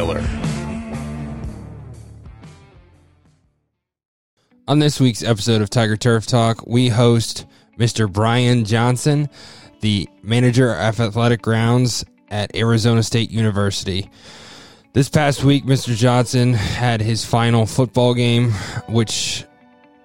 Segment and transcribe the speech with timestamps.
[0.00, 0.24] Miller.
[4.66, 7.44] On this week's episode of Tiger Turf Talk, we host
[7.78, 8.10] Mr.
[8.10, 9.28] Brian Johnson,
[9.82, 14.10] the manager of athletic grounds at Arizona State University.
[14.94, 15.94] This past week, Mr.
[15.94, 18.52] Johnson had his final football game,
[18.88, 19.44] which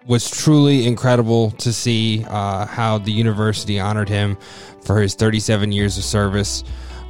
[0.06, 4.38] was truly incredible to see uh, how the university honored him
[4.84, 6.66] for his 37 years of service.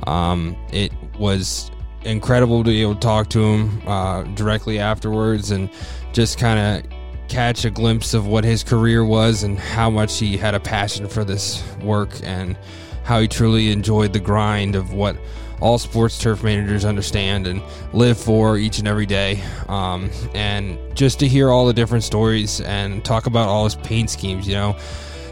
[0.05, 1.71] Um, it was
[2.05, 5.69] incredible to be able to talk to him uh, directly afterwards and
[6.13, 6.91] just kind of
[7.27, 11.07] catch a glimpse of what his career was and how much he had a passion
[11.07, 12.57] for this work and
[13.03, 15.17] how he truly enjoyed the grind of what
[15.61, 17.61] all sports turf managers understand and
[17.93, 19.41] live for each and every day.
[19.67, 24.09] Um, and just to hear all the different stories and talk about all his paint
[24.09, 24.77] schemes, you know,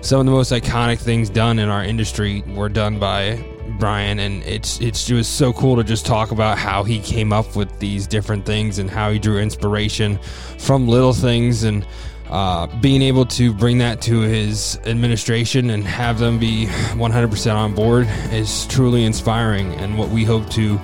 [0.02, 3.44] some of the most iconic things done in our industry were done by
[3.80, 7.56] Brian, and it's it's just so cool to just talk about how he came up
[7.56, 10.18] with these different things and how he drew inspiration
[10.58, 11.86] from little things and
[12.30, 17.76] uh, being able to bring that to his administration and have them be 100% on
[17.76, 20.80] board is truly inspiring and what we hope to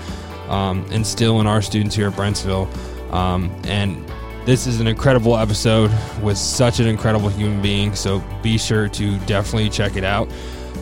[0.48, 2.72] um, instill in our students here at Brentsville.
[3.12, 4.06] Um, and
[4.46, 5.92] this is an incredible episode
[6.22, 7.96] with such an incredible human being.
[7.96, 10.30] So be sure to definitely check it out.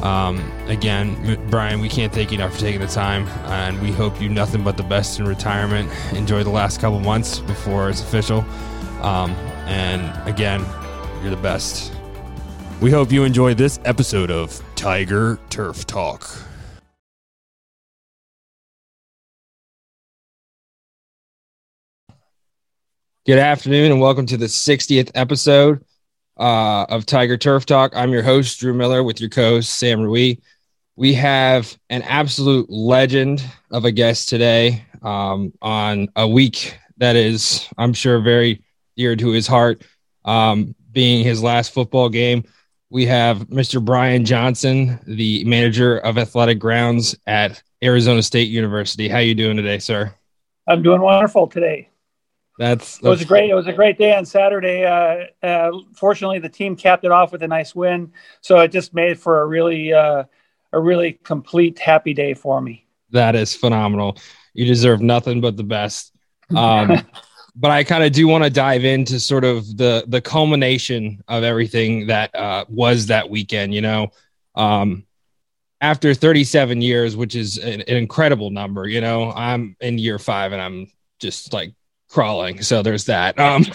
[0.01, 4.21] Um, again, Brian, we can't thank you enough for taking the time, and we hope
[4.21, 5.91] you nothing but the best in retirement.
[6.13, 8.41] Enjoy the last couple months before it's official.
[9.01, 9.31] Um,
[9.65, 10.65] and again,
[11.21, 11.93] you're the best.
[12.79, 16.29] We hope you enjoy this episode of Tiger Turf Talk.
[23.25, 25.83] Good afternoon, and welcome to the 60th episode
[26.39, 27.93] uh, of Tiger Turf Talk.
[27.95, 30.35] I'm your host, Drew Miller, with your co host, Sam Rui.
[30.95, 37.67] We have an absolute legend of a guest today um, on a week that is,
[37.77, 38.63] I'm sure, very
[38.95, 39.83] dear to his heart,
[40.25, 42.43] um, being his last football game.
[42.89, 43.83] We have Mr.
[43.83, 49.07] Brian Johnson, the manager of athletic grounds at Arizona State University.
[49.07, 50.13] How you doing today, sir?
[50.67, 51.89] I'm doing wonderful today.
[52.57, 54.83] That's, that's it was a great it was a great day on Saturday.
[54.83, 58.93] Uh, uh, fortunately, the team capped it off with a nice win, so it just
[58.93, 60.23] made for a really uh,
[60.73, 62.85] a really complete happy day for me.
[63.11, 64.17] That is phenomenal.
[64.53, 66.17] You deserve nothing but the best.
[66.55, 67.07] Um,
[67.55, 71.43] but I kind of do want to dive into sort of the the culmination of
[71.43, 73.75] everything that uh, was that weekend.
[73.75, 74.07] You know,
[74.55, 75.05] um,
[75.81, 78.87] after 37 years, which is an, an incredible number.
[78.87, 80.87] You know, I'm in year five and I'm
[81.19, 81.73] just like
[82.09, 82.61] crawling.
[82.61, 83.37] So there's that.
[83.39, 83.65] Um,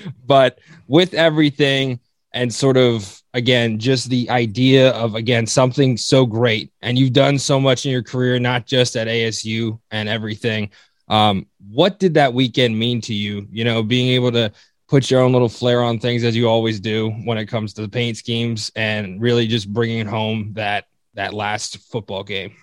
[0.26, 2.00] but with everything
[2.32, 7.38] and sort of again, just the idea of again something so great, and you've done
[7.38, 10.70] so much in your career, not just at ASU and everything.
[11.08, 13.46] Um, what did that weekend mean to you?
[13.50, 14.52] You know, being able to
[14.88, 17.82] put your own little flair on things as you always do when it comes to
[17.82, 22.54] the paint schemes, and really just bringing home that that last football game.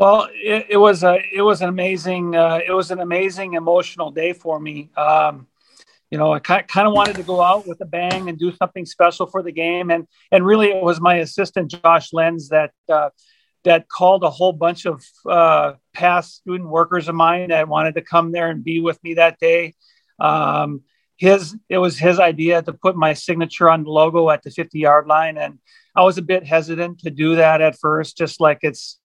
[0.00, 4.10] Well, it, it, was a it was an amazing uh, it was an amazing emotional
[4.10, 4.88] day for me.
[4.96, 5.46] Um,
[6.10, 8.86] you know, I kind of wanted to go out with a bang and do something
[8.86, 13.10] special for the game, and and really it was my assistant Josh Lenz that uh,
[13.64, 18.00] that called a whole bunch of uh, past student workers of mine that wanted to
[18.00, 19.74] come there and be with me that day.
[20.18, 20.80] Um,
[21.18, 24.78] his it was his idea to put my signature on the logo at the 50
[24.78, 25.58] yard line, and
[25.94, 28.98] I was a bit hesitant to do that at first, just like it's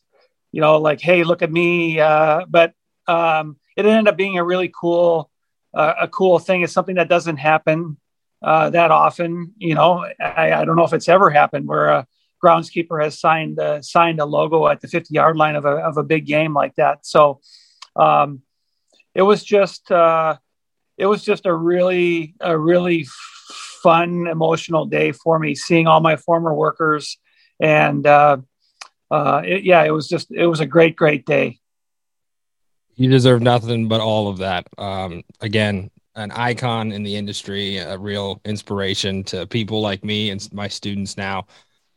[0.56, 2.00] you know, like, hey, look at me.
[2.00, 2.72] Uh, but
[3.08, 5.30] um, it ended up being a really cool,
[5.74, 6.62] uh, a cool thing.
[6.62, 7.98] It's something that doesn't happen
[8.42, 9.52] uh, that often.
[9.58, 12.08] You know, I, I, don't know if it's ever happened where a
[12.42, 15.98] groundskeeper has signed uh, signed a logo at the 50 yard line of a of
[15.98, 17.06] a big game like that.
[17.06, 17.42] So
[17.98, 18.42] um,
[19.14, 20.38] it was just uh,
[20.98, 23.08] it was just a really a really
[23.84, 27.18] fun emotional day for me seeing all my former workers
[27.60, 28.08] and
[29.16, 31.60] uh, it, yeah, it was just it was a great, great day.
[32.96, 34.68] You deserve nothing but all of that.
[34.78, 40.48] Um, again, an icon in the industry, a real inspiration to people like me and
[40.54, 41.48] my students now.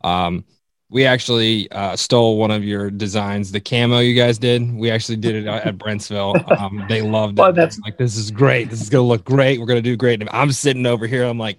[0.02, 0.44] Um,
[0.90, 4.74] we actually uh, stole one of your designs, the camo you guys did.
[4.74, 6.58] We actually did it at Brentsville.
[6.58, 7.42] Um, they loved it.
[7.42, 8.70] Well, that's like this is great.
[8.70, 9.60] This is gonna look great.
[9.60, 10.20] We're gonna do great.
[10.20, 11.24] And I'm sitting over here.
[11.24, 11.58] I'm like,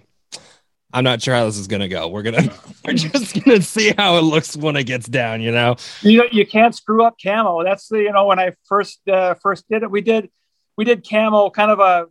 [0.92, 2.08] I'm not sure how this is gonna go.
[2.08, 2.52] We're gonna
[2.84, 5.40] we're just gonna see how it looks when it gets down.
[5.40, 7.62] You know, you you can't screw up camo.
[7.64, 10.30] That's the you know when I first uh, first did it, we did
[10.76, 12.06] we did camo kind of a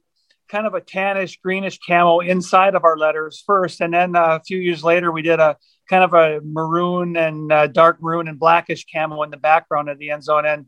[0.50, 4.44] kind of a tannish greenish camo inside of our letters first, and then uh, a
[4.44, 5.58] few years later we did a
[5.90, 9.98] kind of a maroon and uh, dark maroon and blackish camo in the background of
[9.98, 10.46] the end zone.
[10.46, 10.68] And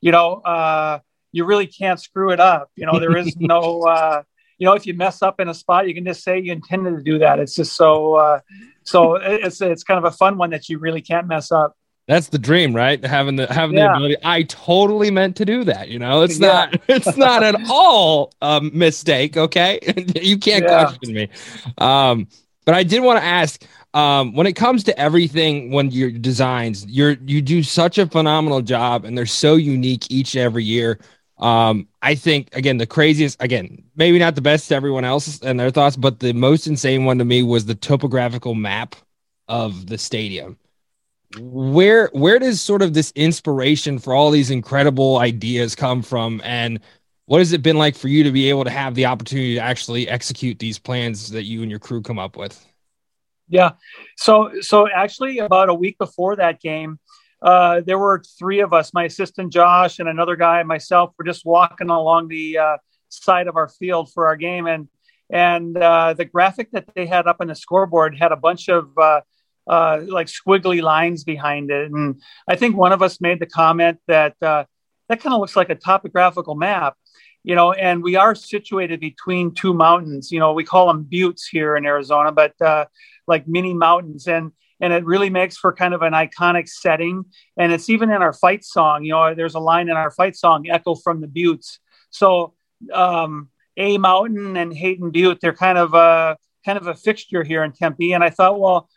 [0.00, 1.00] you know, uh,
[1.32, 2.70] you really can't screw it up.
[2.76, 4.22] You know, there is no, uh,
[4.58, 6.96] you know, if you mess up in a spot, you can just say you intended
[6.96, 7.38] to do that.
[7.38, 8.40] It's just so, uh,
[8.82, 11.76] so it's it's kind of a fun one that you really can't mess up.
[12.08, 13.04] That's the dream, right?
[13.04, 13.88] Having the having yeah.
[13.88, 14.16] the ability.
[14.24, 15.88] I totally meant to do that.
[15.88, 16.48] You know, it's yeah.
[16.48, 19.36] not it's not at all a mistake.
[19.36, 19.78] Okay,
[20.20, 20.86] you can't yeah.
[20.86, 21.28] question me.
[21.76, 22.28] Um,
[22.64, 23.62] but I did want to ask.
[23.94, 28.60] Um, when it comes to everything, when your designs, you're you do such a phenomenal
[28.60, 30.98] job, and they're so unique each and every year.
[31.38, 35.58] Um, I think again the craziest again maybe not the best to everyone else and
[35.58, 38.96] their thoughts, but the most insane one to me was the topographical map
[39.46, 40.58] of the stadium.
[41.38, 46.80] Where where does sort of this inspiration for all these incredible ideas come from, and
[47.26, 49.60] what has it been like for you to be able to have the opportunity to
[49.60, 52.64] actually execute these plans that you and your crew come up with?
[53.48, 53.72] Yeah,
[54.16, 56.98] so so actually about a week before that game,
[57.40, 61.24] uh, there were three of us, my assistant Josh and another guy, and myself, were
[61.24, 62.76] just walking along the uh,
[63.08, 64.88] side of our field for our game, and
[65.30, 68.90] and uh, the graphic that they had up on the scoreboard had a bunch of
[68.98, 69.20] uh,
[69.68, 73.98] uh, like squiggly lines behind it, and I think one of us made the comment
[74.08, 74.66] that that
[75.08, 76.96] kind of looks like a topographical map,
[77.44, 80.30] you know, and we are situated between two mountains.
[80.32, 82.54] You know, we call them buttes here in Arizona, but
[83.28, 84.50] like mini mountains, and
[84.80, 87.24] and it really makes for kind of an iconic setting.
[87.56, 89.04] And it's even in our fight song.
[89.04, 91.78] You know, there's a line in our fight song, "Echo from the Buttes."
[92.10, 92.54] So
[92.92, 97.64] um, A Mountain and Hayden Butte, they're kind of a kind of a fixture here
[97.64, 98.12] in Tempe.
[98.12, 98.88] And I thought, well,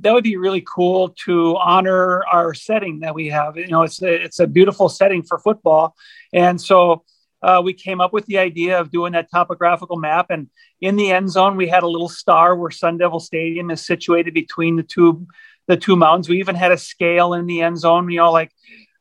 [0.00, 3.56] that would be really cool to honor our setting that we have.
[3.56, 5.94] You know, it's a, it's a beautiful setting for football,
[6.32, 7.04] and so
[7.42, 10.26] uh, we came up with the idea of doing that topographical map.
[10.30, 10.48] And
[10.80, 14.34] in the end zone, we had a little star where Sun Devil Stadium is situated
[14.34, 15.26] between the two
[15.66, 16.28] the two mountains.
[16.28, 18.50] We even had a scale in the end zone, you know, like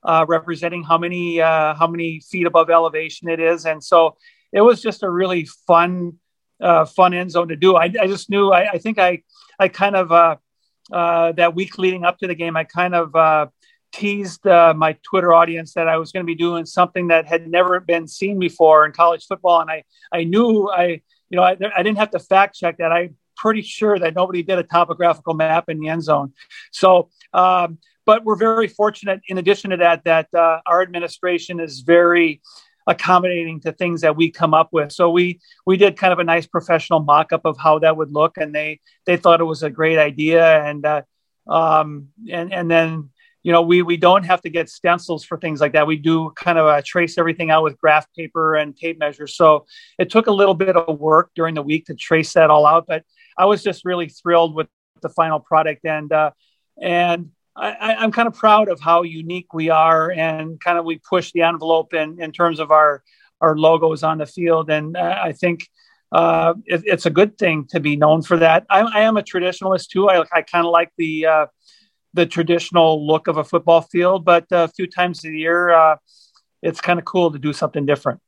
[0.04, 3.66] uh, representing how many uh, how many feet above elevation it is.
[3.66, 4.18] And so
[4.52, 6.20] it was just a really fun
[6.62, 7.76] uh, fun end zone to do.
[7.76, 8.52] I, I just knew.
[8.52, 9.24] I, I, think I
[9.60, 10.36] I kind of uh,
[10.92, 13.50] uh, that week leading up to the game, I kind of
[13.92, 17.48] teased uh, my Twitter audience that I was going to be doing something that had
[17.48, 21.58] never been seen before in college football, and I I knew I you know I,
[21.76, 22.92] I didn't have to fact check that.
[22.92, 26.34] I'm pretty sure that nobody did a topographical map in the end zone.
[26.72, 29.22] So, um, but we're very fortunate.
[29.28, 32.42] In addition to that, that uh, our administration is very
[32.88, 34.92] accommodating to things that we come up with.
[34.92, 38.12] So we we did kind of a nice professional mock up of how that would
[38.12, 41.02] look, and they they thought it was a great idea, and uh,
[41.48, 43.10] um, and and then
[43.48, 45.88] you know, we we don't have to get stencils for things like that.
[45.88, 49.38] We do kind of uh, trace everything out with graph paper and tape measures.
[49.38, 49.66] So
[49.98, 52.88] it took a little bit of work during the week to trace that all out,
[52.90, 53.06] but
[53.38, 54.68] I was just really thrilled with
[55.02, 56.32] the final product and uh,
[56.82, 61.00] and I, am kind of proud of how unique we are and kind of we
[61.10, 63.02] push the envelope in in terms of our
[63.40, 64.70] our logos on the field.
[64.70, 65.70] And uh, I think
[66.12, 68.66] uh, it, it's a good thing to be known for that.
[68.70, 70.10] I, I am a traditionalist too.
[70.10, 71.46] I, I kind of like the uh,
[72.18, 75.96] the traditional look of a football field, but a few times a year, uh,
[76.64, 78.20] it's kind of cool to do something different.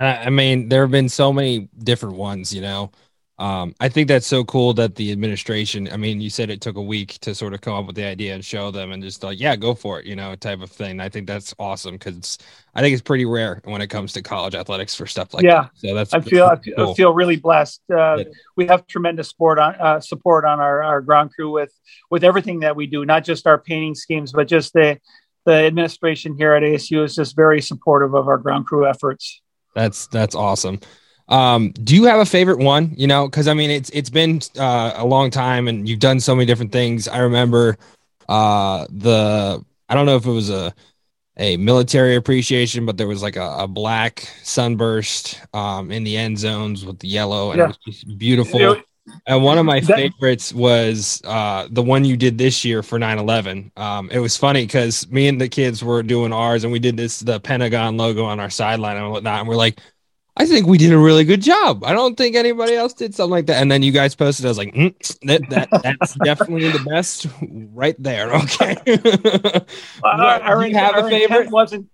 [0.00, 2.90] I mean, there have been so many different ones, you know.
[3.38, 6.76] Um, I think that's so cool that the administration, I mean, you said it took
[6.76, 9.22] a week to sort of come up with the idea and show them and just
[9.22, 10.98] like, yeah, go for it, you know, type of thing.
[10.98, 12.38] I think that's awesome because
[12.74, 15.62] I think it's pretty rare when it comes to college athletics for stuff like yeah.
[15.62, 15.70] that.
[15.74, 16.94] So that's, I feel, I cool.
[16.96, 17.80] feel really blessed.
[17.88, 18.24] Uh, yeah.
[18.56, 21.72] We have tremendous support on, uh, support on our, our ground crew with,
[22.10, 24.98] with everything that we do, not just our painting schemes, but just the,
[25.44, 29.40] the administration here at ASU is just very supportive of our ground crew efforts.
[29.76, 30.80] That's, that's awesome.
[31.28, 32.94] Um, do you have a favorite one?
[32.96, 36.20] You know, because I mean, it's it's been uh, a long time, and you've done
[36.20, 37.06] so many different things.
[37.06, 37.76] I remember
[38.28, 40.74] uh, the I don't know if it was a
[41.36, 46.38] a military appreciation, but there was like a, a black sunburst um, in the end
[46.38, 47.64] zones with the yellow, and yeah.
[47.64, 48.76] it was just beautiful.
[49.26, 52.98] and one of my that, favorites was uh, the one you did this year for
[52.98, 56.78] 9-11 um, it was funny because me and the kids were doing ours and we
[56.78, 59.80] did this the pentagon logo on our sideline and whatnot and we're like
[60.38, 61.82] I think we did a really good job.
[61.82, 63.60] I don't think anybody else did something like that.
[63.60, 64.46] And then you guys posted.
[64.46, 67.26] I was like, mm, that, that that's definitely the best
[67.74, 68.32] right there.
[68.38, 68.76] Okay.
[70.04, 71.50] our, our, have our a favorite?
[71.50, 71.88] wasn't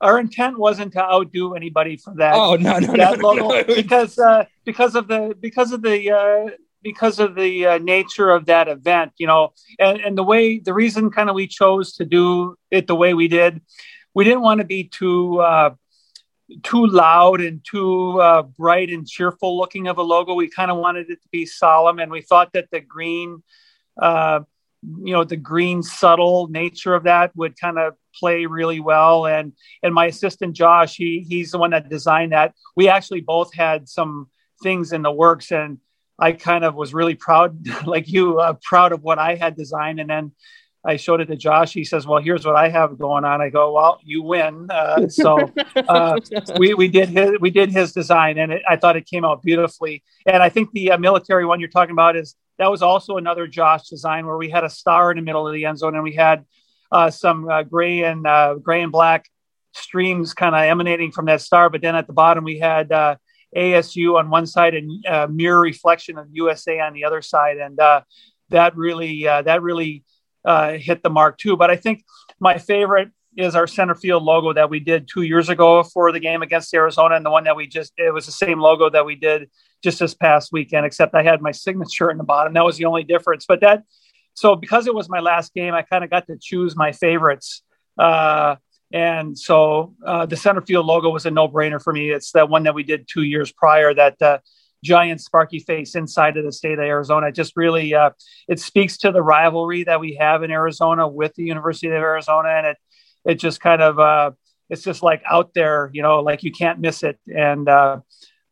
[0.00, 2.34] our intent wasn't to outdo anybody for that.
[2.34, 6.50] Oh no no no, logo, no, because uh, because of the because of the uh,
[6.82, 10.72] because of the uh, nature of that event, you know, and, and the way the
[10.72, 13.60] reason kind of we chose to do it the way we did,
[14.14, 15.74] we didn't want to be too uh,
[16.62, 20.34] too loud and too uh, bright and cheerful looking of a logo.
[20.34, 23.42] We kind of wanted it to be solemn, and we thought that the green,
[24.00, 24.40] uh,
[24.82, 29.26] you know the green subtle nature of that would kind of play really well.
[29.26, 29.52] And
[29.82, 32.54] and my assistant josh he he's the one that designed that.
[32.76, 34.28] We actually both had some
[34.62, 35.78] things in the works and
[36.18, 40.00] i kind of was really proud like you uh, proud of what i had designed.
[40.00, 40.32] And then
[40.84, 41.72] I showed it to Josh.
[41.72, 45.08] He says, "Well, here's what I have going on." I go, "Well, you win." Uh,
[45.08, 45.38] so
[45.76, 46.18] uh,
[46.58, 49.42] we we did his we did his design, and it, I thought it came out
[49.42, 50.02] beautifully.
[50.24, 53.46] And I think the uh, military one you're talking about is that was also another
[53.46, 56.02] Josh design where we had a star in the middle of the end zone, and
[56.02, 56.46] we had
[56.90, 59.28] uh, some uh, gray and uh, gray and black
[59.72, 61.68] streams kind of emanating from that star.
[61.68, 62.88] But then at the bottom we had
[63.54, 67.76] ASU on one side and mirror reflection of USA on the other side, and
[68.48, 70.04] that really that really
[70.44, 71.56] uh, hit the mark too.
[71.56, 72.04] But I think
[72.38, 76.20] my favorite is our center field logo that we did two years ago for the
[76.20, 79.06] game against Arizona, and the one that we just it was the same logo that
[79.06, 79.50] we did
[79.82, 82.52] just this past weekend, except I had my signature in the bottom.
[82.54, 83.46] That was the only difference.
[83.46, 83.84] But that
[84.34, 87.62] so because it was my last game, I kind of got to choose my favorites.
[87.98, 88.56] Uh,
[88.92, 92.10] and so uh, the center field logo was a no brainer for me.
[92.10, 94.38] It's the one that we did two years prior that uh,
[94.82, 97.28] giant sparky face inside of the state of Arizona.
[97.28, 98.10] It just really uh,
[98.48, 102.48] it speaks to the rivalry that we have in Arizona with the University of Arizona,
[102.48, 102.76] and it
[103.24, 104.30] it just kind of uh,
[104.68, 107.98] it's just like out there, you know, like you can't miss it, and uh,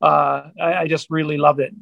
[0.02, 1.72] uh, I, I just really loved it.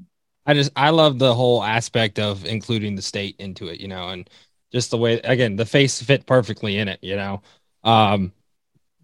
[0.46, 4.10] I just I love the whole aspect of including the state into it, you know,
[4.10, 4.30] and
[4.72, 7.42] just the way again the face fit perfectly in it, you know.
[7.82, 8.32] Um,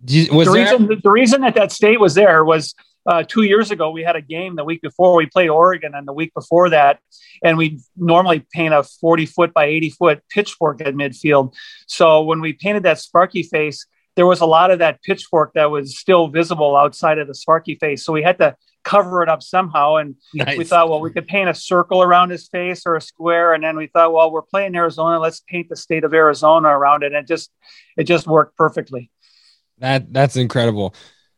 [0.05, 0.97] was the reason there...
[1.03, 2.75] the reason that that state was there was
[3.07, 6.07] uh, two years ago, we had a game the week before we played Oregon, and
[6.07, 7.01] the week before that,
[7.43, 11.55] and we normally paint a 40 foot by 80 foot pitchfork at midfield.
[11.87, 15.71] So when we painted that Sparky face, there was a lot of that pitchfork that
[15.71, 18.05] was still visible outside of the Sparky face.
[18.05, 19.97] So we had to cover it up somehow.
[19.97, 20.59] And nice.
[20.59, 23.55] we thought, well, we could paint a circle around his face or a square.
[23.55, 25.19] And then we thought, well, we're playing Arizona.
[25.19, 27.07] Let's paint the state of Arizona around it.
[27.07, 27.51] And it just,
[27.97, 29.11] it just worked perfectly.
[29.79, 30.95] That that's incredible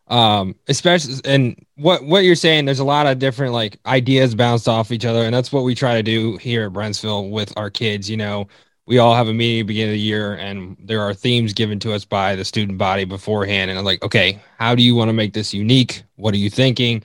[0.09, 4.69] um especially and what what you're saying there's a lot of different like ideas bounced
[4.69, 7.71] off each other and that's what we try to do here at Brentsville with our
[7.71, 8.47] kids you know?
[8.87, 11.55] We all have a meeting at the beginning of the year and there are themes
[11.55, 14.95] given to us by the student body beforehand and i'm like okay how do you
[14.95, 16.03] want to make this unique?
[16.17, 17.03] What are you thinking?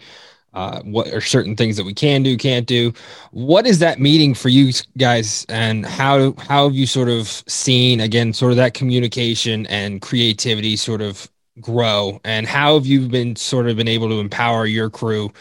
[0.53, 2.91] Uh, what are certain things that we can do can't do?
[3.32, 8.00] What is that meeting for you guys and how how have you sort of seen
[8.00, 11.29] again sort of that communication and creativity sort of
[11.62, 12.20] grow?
[12.24, 15.32] And how have you been sort of been able to empower your crew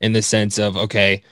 [0.00, 1.22] in the sense of okay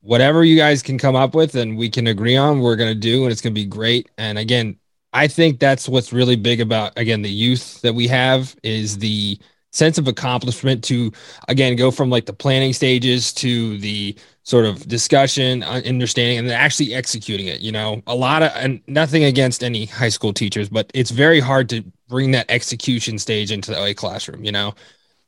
[0.00, 2.98] whatever you guys can come up with and we can agree on we're going to
[2.98, 4.10] do and it's going to be great.
[4.18, 4.76] And again
[5.12, 9.38] i think that's what's really big about again the youth that we have is the
[9.72, 11.12] sense of accomplishment to
[11.48, 14.16] again go from like the planning stages to the
[14.50, 18.02] sort of discussion uh, understanding and then actually executing it you know?
[18.06, 21.82] A lot of and nothing against any high school teachers but it's very hard to
[22.08, 24.74] bring that execution stage into the classroom you know?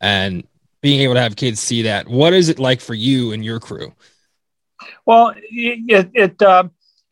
[0.00, 0.44] And
[0.80, 3.60] being able to have kids see that what is it like for you and your
[3.60, 3.94] crew?
[5.06, 6.68] Well it it, uh,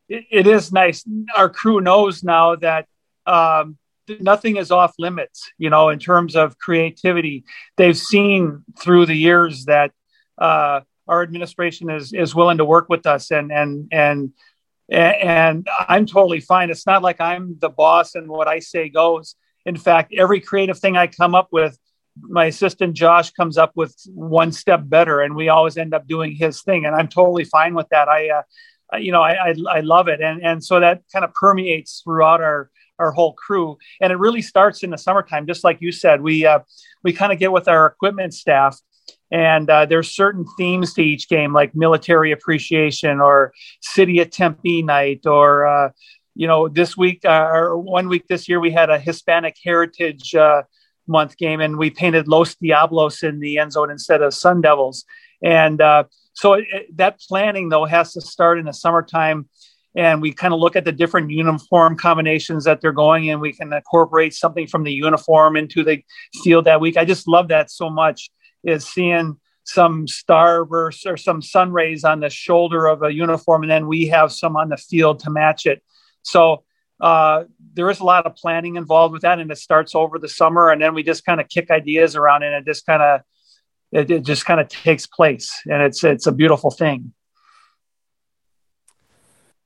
[0.09, 1.05] it, it is nice.
[1.37, 2.87] Our crew knows now that
[3.25, 3.77] um,
[4.19, 7.45] nothing is off limits, you know, in terms of creativity.
[7.77, 9.91] They've seen through the years that
[10.37, 14.33] uh, our administration is is willing to work with us, and and and
[14.89, 16.69] and I'm totally fine.
[16.69, 19.35] It's not like I'm the boss and what I say goes.
[19.65, 21.77] In fact, every creative thing I come up with,
[22.19, 26.35] my assistant Josh comes up with one step better, and we always end up doing
[26.35, 28.09] his thing, and I'm totally fine with that.
[28.09, 31.33] I, uh, you know, I, I, I love it, and and so that kind of
[31.33, 33.77] permeates throughout our our whole crew.
[33.99, 36.21] And it really starts in the summertime, just like you said.
[36.21, 36.59] We uh,
[37.03, 38.79] we kind of get with our equipment staff,
[39.31, 44.83] and uh, there's certain themes to each game, like military appreciation or City of Tempe
[44.83, 45.89] night, or uh,
[46.35, 50.35] you know, this week uh, or one week this year we had a Hispanic Heritage
[50.35, 50.63] uh,
[51.07, 55.05] Month game, and we painted Los Diablos in the end zone instead of Sun Devils.
[55.41, 56.65] And uh, so it,
[56.97, 59.47] that planning though has to start in the summertime
[59.95, 63.39] and we kind of look at the different uniform combinations that they're going in.
[63.39, 66.01] We can incorporate something from the uniform into the
[66.43, 66.95] field that week.
[66.95, 68.31] I just love that so much
[68.63, 73.71] is seeing some starbursts or some sun rays on the shoulder of a uniform, and
[73.71, 75.83] then we have some on the field to match it.
[76.23, 76.63] So
[76.99, 80.29] uh, there is a lot of planning involved with that, and it starts over the
[80.29, 83.21] summer, and then we just kind of kick ideas around, and it just kind of
[83.91, 87.13] it, it just kind of takes place, and it's it's a beautiful thing.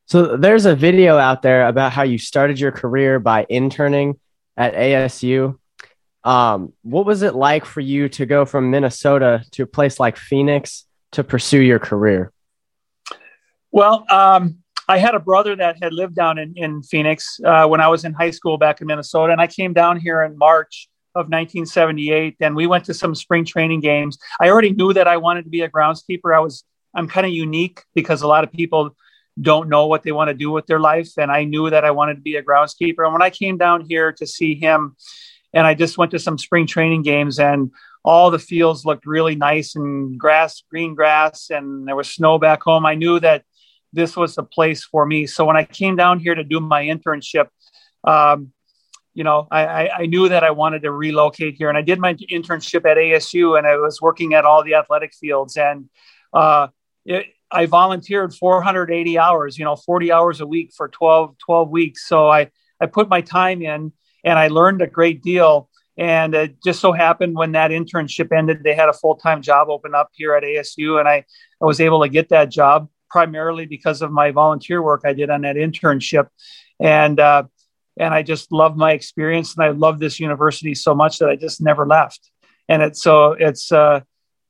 [0.08, 4.20] So there's a video out there about how you started your career by interning
[4.56, 5.58] at ASU.
[6.26, 10.18] Um, what was it like for you to go from Minnesota to a place like
[10.18, 12.32] Phoenix to pursue your career?
[13.72, 17.80] Well, um, I had a brother that had lived down in, in Phoenix uh, when
[17.80, 20.90] I was in high school back in Minnesota, and I came down here in March
[21.14, 24.18] of 1978, and we went to some spring training games.
[24.42, 26.36] I already knew that I wanted to be a groundskeeper.
[26.36, 26.64] I was
[26.96, 28.96] I'm kind of unique because a lot of people
[29.40, 31.92] don't know what they want to do with their life, and I knew that I
[31.92, 33.04] wanted to be a groundskeeper.
[33.04, 34.96] And when I came down here to see him,
[35.56, 37.72] and I just went to some spring training games, and
[38.04, 42.62] all the fields looked really nice and grass, green grass, and there was snow back
[42.62, 42.86] home.
[42.86, 43.44] I knew that
[43.94, 45.26] this was the place for me.
[45.26, 47.48] So when I came down here to do my internship,
[48.04, 48.52] um,
[49.14, 52.14] you know, I, I, knew that I wanted to relocate here, and I did my
[52.16, 55.90] internship at ASU, and I was working at all the athletic fields, and
[56.34, 56.68] uh,
[57.06, 62.06] it, I volunteered 480 hours, you know, 40 hours a week for 12, 12 weeks.
[62.06, 63.94] So I, I put my time in,
[64.26, 65.70] and I learned a great deal.
[65.98, 69.70] And it just so happened when that internship ended, they had a full time job
[69.70, 71.24] open up here at ASU, and I,
[71.62, 75.30] I was able to get that job primarily because of my volunteer work I did
[75.30, 76.28] on that internship.
[76.82, 77.44] And uh,
[77.98, 81.38] and I just love my experience, and I love this university so much that I
[81.38, 82.30] just never left.
[82.68, 84.02] And it's so it's uh,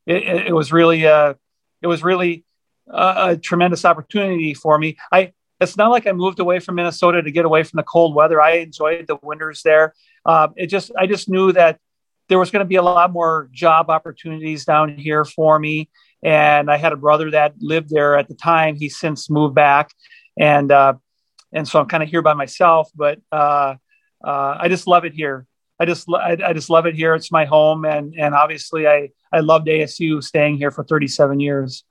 [0.08, 1.36] it, it was really uh,
[1.84, 2.44] it was really
[2.88, 4.98] a, a tremendous opportunity for me.
[5.12, 8.14] I it's not like I moved away from Minnesota to get away from the cold
[8.16, 8.42] weather.
[8.42, 9.94] I enjoyed the winters there.
[10.26, 11.80] Uh, it just I just knew that
[12.28, 15.90] there was going to be a lot more job opportunities down here for me.
[16.24, 18.76] And I had a brother that lived there at the time.
[18.76, 19.92] He's since moved back,
[20.40, 20.96] and uh,
[21.54, 22.90] and so I'm kind of here by myself.
[22.96, 23.76] But uh,
[24.24, 25.46] uh, I just love it here.
[25.80, 27.14] I just I, I, just love it here.
[27.14, 31.84] It's my home, and and obviously I I loved ASU staying here for 37 years.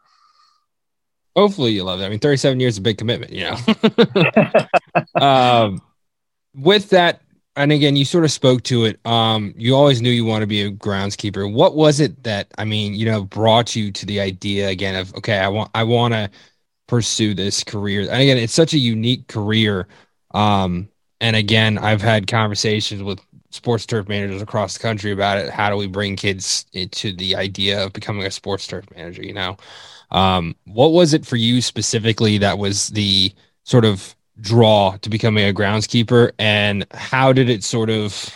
[1.36, 2.04] Hopefully you love it.
[2.04, 5.20] I mean, 37 years is a big commitment, you know.
[5.20, 5.82] um,
[6.54, 7.20] with that
[7.56, 8.98] and again, you sort of spoke to it.
[9.06, 11.52] Um, you always knew you want to be a groundskeeper.
[11.52, 15.14] What was it that I mean, you know, brought you to the idea again of
[15.16, 16.30] okay, I want I want to
[16.88, 18.02] pursue this career.
[18.02, 19.86] And again, it's such a unique career.
[20.32, 20.88] Um,
[21.20, 23.20] and again, I've had conversations with
[23.50, 25.48] sports turf managers across the country about it.
[25.50, 29.22] How do we bring kids into the idea of becoming a sports turf manager?
[29.22, 29.56] You know,
[30.14, 33.32] um, what was it for you specifically that was the
[33.64, 36.30] sort of draw to becoming a groundskeeper?
[36.38, 38.30] And how did it sort of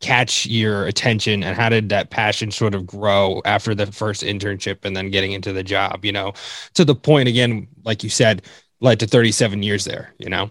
[0.00, 1.44] catch your attention?
[1.44, 5.32] And how did that passion sort of grow after the first internship and then getting
[5.32, 6.32] into the job you know
[6.74, 8.42] to the point again like you said
[8.80, 10.50] led to 37 years there you know?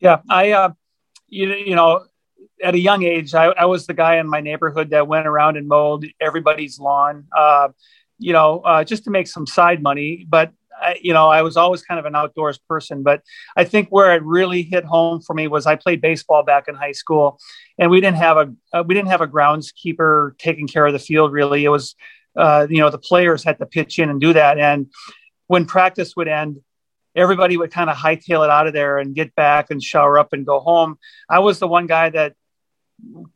[0.00, 0.70] Yeah i uh
[1.28, 2.04] you, you know
[2.62, 5.56] at a young age I, I was the guy in my neighborhood that went around
[5.56, 7.26] and mowed everybody's lawn.
[7.36, 7.68] Uh
[8.18, 11.56] you know uh, just to make some side money but I, you know, I was
[11.56, 13.22] always kind of an outdoors person, but
[13.56, 16.74] I think where it really hit home for me was I played baseball back in
[16.74, 17.38] high school,
[17.78, 20.98] and we didn't have a uh, we didn't have a groundskeeper taking care of the
[20.98, 21.32] field.
[21.32, 21.94] Really, it was
[22.36, 24.58] uh, you know the players had to pitch in and do that.
[24.58, 24.88] And
[25.46, 26.58] when practice would end,
[27.14, 30.32] everybody would kind of hightail it out of there and get back and shower up
[30.32, 30.98] and go home.
[31.28, 32.34] I was the one guy that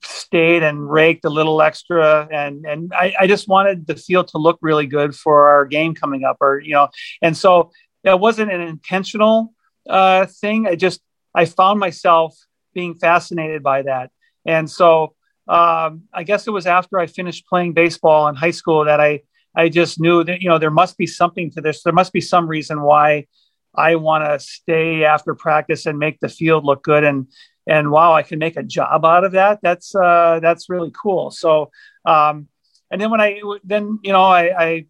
[0.02, 2.28] stayed and raked a little extra.
[2.30, 5.94] And and I, I, just wanted the field to look really good for our game
[5.94, 6.88] coming up or you know
[7.22, 7.70] and so
[8.02, 9.52] it wasn't an intentional
[9.88, 10.66] uh, thing.
[10.66, 11.00] I just
[11.34, 12.36] i found myself
[12.74, 14.10] being fascinated by that.
[14.46, 15.14] And so
[15.48, 19.20] um, i guess it was after i finished playing baseball in high school that i
[19.56, 21.82] i just knew that you know there must be something to this.
[21.82, 23.26] There must be some reason why
[23.74, 27.04] I want to stay after practice and make the field look good.
[27.04, 27.28] And
[27.66, 29.60] and wow, I can make a job out of that.
[29.62, 31.30] That's uh, that's really cool.
[31.30, 31.70] So,
[32.04, 32.48] um,
[32.90, 34.86] and then when I then you know I,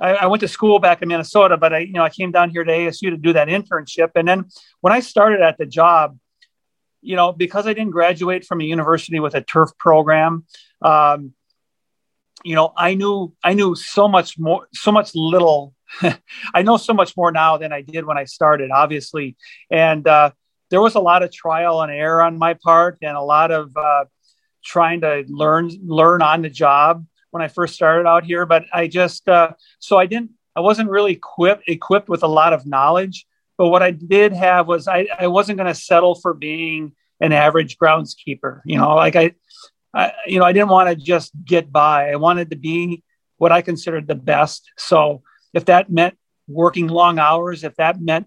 [0.00, 2.50] I I went to school back in Minnesota, but I you know I came down
[2.50, 4.46] here to ASU to do that internship, and then
[4.80, 6.18] when I started at the job,
[7.02, 10.46] you know because I didn't graduate from a university with a turf program.
[10.80, 11.34] Um,
[12.44, 15.74] you know, I knew I knew so much more, so much little.
[16.54, 19.36] I know so much more now than I did when I started, obviously,
[19.70, 20.30] and uh,
[20.70, 23.76] there was a lot of trial and error on my part and a lot of
[23.76, 24.04] uh,
[24.64, 28.46] trying to learn learn on the job when I first started out here.
[28.46, 32.52] But I just uh, so I didn't I wasn't really equipped equipped with a lot
[32.52, 33.26] of knowledge.
[33.58, 37.32] But what I did have was I, I wasn't going to settle for being an
[37.32, 38.62] average groundskeeper.
[38.64, 39.34] You know, like I,
[39.94, 42.10] I you know I didn't want to just get by.
[42.10, 43.02] I wanted to be
[43.36, 44.70] what I considered the best.
[44.78, 45.22] So
[45.54, 46.16] if that meant
[46.48, 48.26] working long hours, if that meant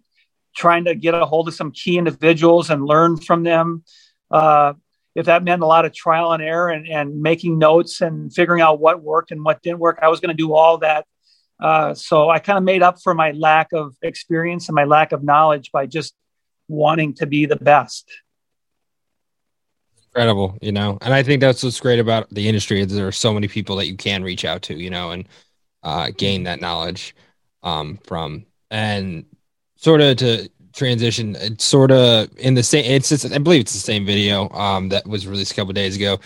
[0.56, 3.84] trying to get a hold of some key individuals and learn from them.
[4.32, 4.74] Uh,
[5.14, 8.62] if that meant a lot of trial and error and, and making notes and figuring
[8.62, 11.06] out what worked and what didn't work, I was going to do all that.
[11.60, 15.14] Uh, so I kind of made up for my lack of experience and my lack
[15.14, 16.14] of knowledge by just
[16.68, 18.12] wanting to be the best.
[20.08, 23.14] Incredible, you know, and I think that's what's great about the industry is there are
[23.14, 25.28] so many people that you can reach out to, you know, and
[25.86, 27.16] uh, gain that knowledge
[27.64, 28.46] um, from.
[28.70, 29.26] And
[29.78, 32.84] sort of to transition, it's sort of in the same.
[32.84, 35.96] It's, it's I believe it's the same video um, that was released a couple days
[35.96, 36.20] ago.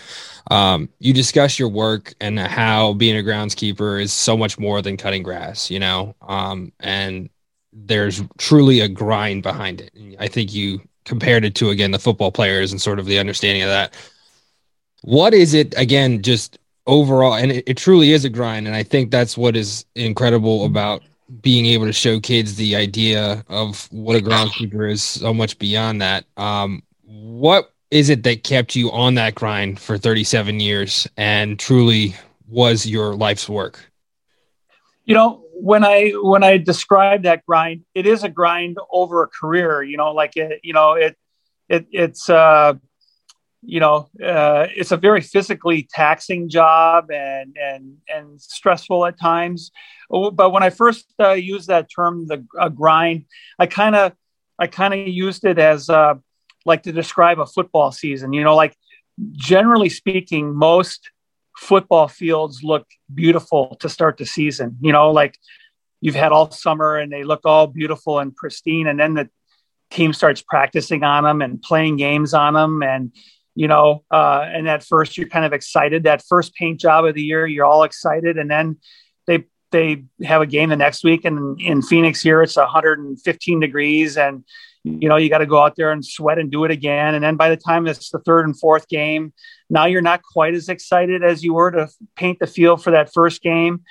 [0.50, 4.96] Um, you discuss your work and how being a groundskeeper is so much more than
[4.96, 7.30] cutting grass, you know, um, and
[7.72, 9.92] there's truly a grind behind it.
[10.18, 13.62] I think you compared it to again the football players and sort of the understanding
[13.62, 13.94] of that.
[15.02, 16.22] What is it again?
[16.22, 19.84] Just overall, and it, it truly is a grind, and I think that's what is
[19.94, 21.02] incredible about
[21.42, 26.02] being able to show kids the idea of what a groundskeeper is so much beyond
[26.02, 26.24] that.
[26.36, 32.14] Um, what is it that kept you on that grind for 37 years and truly
[32.48, 33.90] was your life's work?
[35.04, 39.28] You know, when I when I describe that grind, it is a grind over a
[39.28, 39.82] career.
[39.82, 41.16] You know, like it, you know, it
[41.68, 42.74] it it's uh,
[43.62, 49.70] you know, uh, it's a very physically taxing job and and and stressful at times.
[50.08, 52.38] But when I first uh, used that term, the
[52.74, 53.26] grind,
[53.58, 54.12] I kind of
[54.58, 56.14] I kind of used it as uh,
[56.64, 58.32] like to describe a football season.
[58.32, 58.74] You know, like
[59.32, 61.10] generally speaking, most
[61.56, 64.78] football fields look beautiful to start the season.
[64.80, 65.36] You know, like
[66.00, 69.28] you've had all summer and they look all beautiful and pristine, and then the
[69.90, 73.12] team starts practicing on them and playing games on them and
[73.54, 76.04] you know, uh, and at first you're kind of excited.
[76.04, 78.78] That first paint job of the year, you're all excited, and then
[79.26, 84.16] they they have a game the next week, and in Phoenix here it's 115 degrees,
[84.16, 84.44] and
[84.84, 87.14] you know you got to go out there and sweat and do it again.
[87.14, 89.32] And then by the time it's the third and fourth game,
[89.68, 93.12] now you're not quite as excited as you were to paint the field for that
[93.12, 93.82] first game,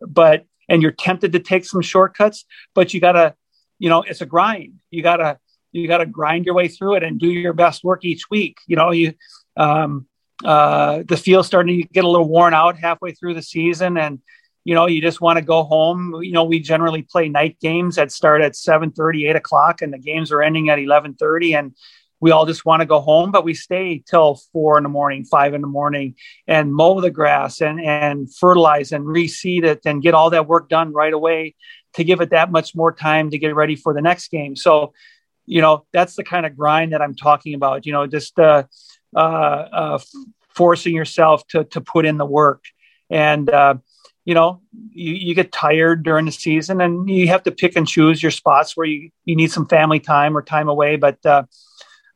[0.00, 3.34] but and you're tempted to take some shortcuts, but you got to,
[3.78, 4.80] you know, it's a grind.
[4.90, 5.38] You got to
[5.72, 8.58] you got to grind your way through it and do your best work each week.
[8.66, 9.14] You know, you
[9.56, 10.06] um,
[10.44, 14.20] uh, the field's starting to get a little worn out halfway through the season, and
[14.64, 16.22] you know you just want to go home.
[16.22, 19.92] You know, we generally play night games that start at 7 30, 8 o'clock, and
[19.92, 21.74] the games are ending at 11 30, and
[22.20, 25.24] we all just want to go home, but we stay till four in the morning,
[25.24, 30.02] five in the morning, and mow the grass and and fertilize and reseed it and
[30.02, 31.54] get all that work done right away
[31.94, 34.56] to give it that much more time to get ready for the next game.
[34.56, 34.92] So
[35.48, 38.62] you know that's the kind of grind that i'm talking about you know just uh,
[39.16, 39.98] uh, uh,
[40.54, 42.64] forcing yourself to to put in the work.
[43.10, 43.76] And uh,
[44.24, 47.88] you know you, you get tired during the season and you have to pick and
[47.88, 50.96] choose your spots where you, you need some family time or time away.
[50.96, 51.44] But uh,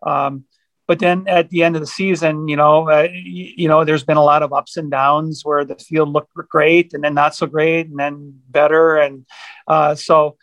[0.02, 0.44] um,
[0.88, 4.04] but then at the end of the season you know uh, you, you, know there's
[4.04, 7.34] been a lot of ups and downs where the field looked great and then not
[7.34, 8.96] so great and then better.
[8.96, 9.24] And
[9.68, 10.36] uh, so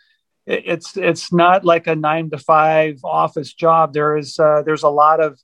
[0.50, 3.94] it's it's not like a nine to five office job.
[3.94, 5.38] There is uh, there's a lot of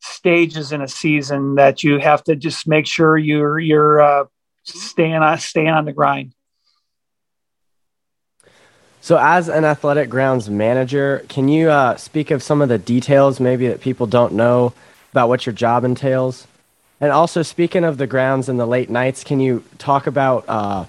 [0.00, 4.24] stages in a season that you have to just make sure you're you're uh,
[4.64, 6.34] staying on staying on the grind.
[9.02, 13.40] So, as an athletic grounds manager, can you uh, speak of some of the details
[13.40, 14.74] maybe that people don't know
[15.12, 16.46] about what your job entails?
[17.00, 20.84] And also, speaking of the grounds and the late nights, can you talk about uh,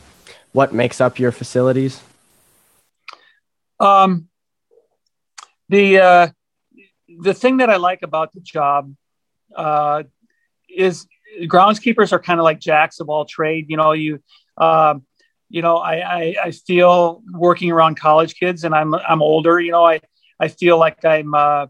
[0.51, 2.01] what makes up your facilities?
[3.81, 4.27] Um,
[5.69, 6.27] the uh,
[7.19, 8.93] the thing that I like about the job
[9.55, 10.03] uh,
[10.69, 11.07] is
[11.43, 13.65] groundskeepers are kind of like jacks of all trade.
[13.69, 14.19] You know, you
[14.57, 15.05] um,
[15.49, 19.59] you know, I, I, I feel working around college kids, and I'm I'm older.
[19.59, 19.99] You know, I
[20.39, 21.67] I feel like I'm uh,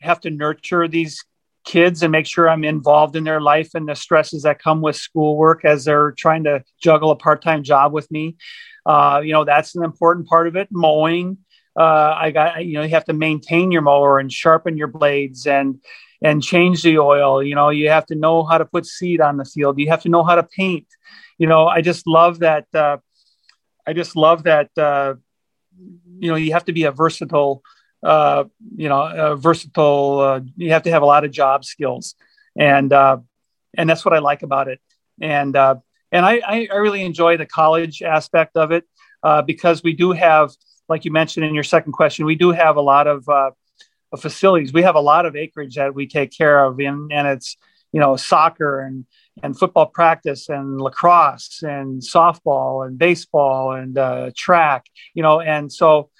[0.00, 1.24] have to nurture these
[1.64, 4.96] kids and make sure I'm involved in their life and the stresses that come with
[4.96, 8.36] schoolwork as they're trying to juggle a part time job with me.
[8.86, 10.68] Uh, you know, that's an important part of it.
[10.70, 11.38] Mowing.
[11.78, 15.46] Uh, I got, you know, you have to maintain your mower and sharpen your blades
[15.46, 15.78] and,
[16.22, 17.42] and change the oil.
[17.42, 19.78] You know, you have to know how to put seed on the field.
[19.78, 20.86] You have to know how to paint.
[21.36, 22.66] You know, I just love that.
[22.72, 22.98] Uh,
[23.86, 24.70] I just love that.
[24.78, 25.14] Uh,
[26.18, 27.62] you know, you have to be a versatile,
[28.02, 28.44] uh,
[28.74, 30.46] you know, a versatile.
[30.56, 32.14] You have to have a lot of job skills,
[32.58, 34.80] and and that's what I like about it.
[35.20, 35.54] And
[36.12, 38.84] and I, I really enjoy the college aspect of it
[39.22, 40.50] uh, because we do have,
[40.88, 43.50] like you mentioned in your second question, we do have a lot of, uh,
[44.16, 44.72] facilities.
[44.72, 47.56] We have a lot of acreage that we take care of, in, and it's
[47.92, 49.04] you know soccer and
[49.42, 54.86] and football practice and lacrosse and softball and baseball and uh, track.
[55.14, 56.10] You know, and so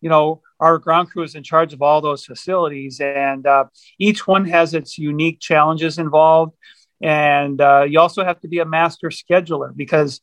[0.00, 3.64] you know our ground crew is in charge of all those facilities, and uh,
[3.98, 6.54] each one has its unique challenges involved
[7.00, 10.20] and uh, you also have to be a master scheduler because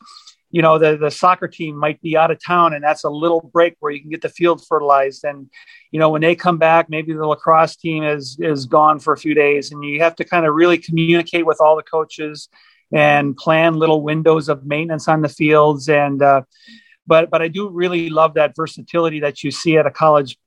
[0.50, 3.42] you know the, the soccer team might be out of town and that's a little
[3.54, 5.50] break where you can get the field fertilized and
[5.92, 9.18] you know when they come back maybe the lacrosse team is is gone for a
[9.18, 12.48] few days and you have to kind of really communicate with all the coaches
[12.94, 16.42] and plan little windows of maintenance on the fields and uh,
[17.08, 20.38] but but I do really love that versatility that you see at a college.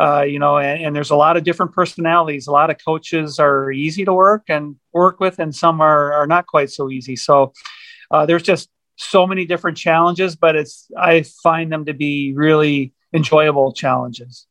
[0.00, 2.46] Uh, you know, and, and, there's a lot of different personalities.
[2.46, 6.26] A lot of coaches are easy to work and work with, and some are are
[6.26, 7.14] not quite so easy.
[7.14, 7.52] So
[8.10, 12.94] uh, there's just so many different challenges, but it's I find them to be really
[13.12, 14.46] enjoyable challenges.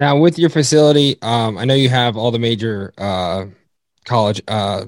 [0.00, 3.46] Now, with your facility, um, I know you have all the major uh,
[4.04, 4.84] college uh,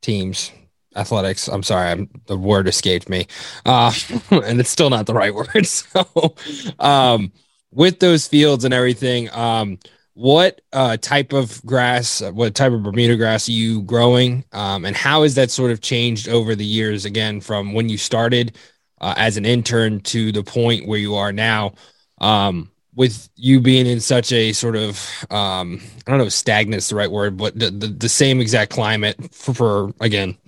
[0.00, 0.50] teams
[0.96, 1.48] athletics.
[1.48, 3.26] I'm sorry, I'm, the word escaped me,
[3.66, 3.92] uh,
[4.30, 5.66] and it's still not the right word.
[5.66, 6.34] So,
[6.78, 7.32] um,
[7.74, 9.78] with those fields and everything, um,
[10.14, 14.96] what uh, type of grass, what type of Bermuda grass are you growing, um, and
[14.96, 17.04] how has that sort of changed over the years?
[17.04, 18.56] Again, from when you started
[19.00, 21.74] uh, as an intern to the point where you are now.
[22.20, 26.88] Um, with you being in such a sort of um, I don't know stagnant is
[26.88, 30.38] the right word, but the, the, the same exact climate for, for, again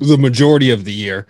[0.00, 1.26] the majority of the year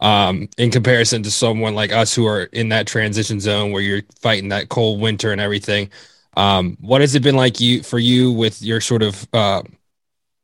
[0.00, 4.02] um, in comparison to someone like us who are in that transition zone where you're
[4.20, 5.90] fighting that cold winter and everything.
[6.36, 9.62] Um, what has it been like you for you with your sort of uh,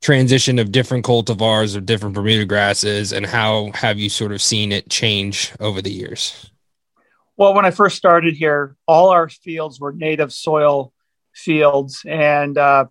[0.03, 4.73] transition of different cultivars of different Bermuda grasses, and how have you sort of seen
[4.73, 6.51] it change over the years?
[7.37, 10.93] Well, when I first started here, all our fields were native soil
[11.35, 12.87] fields, and uh,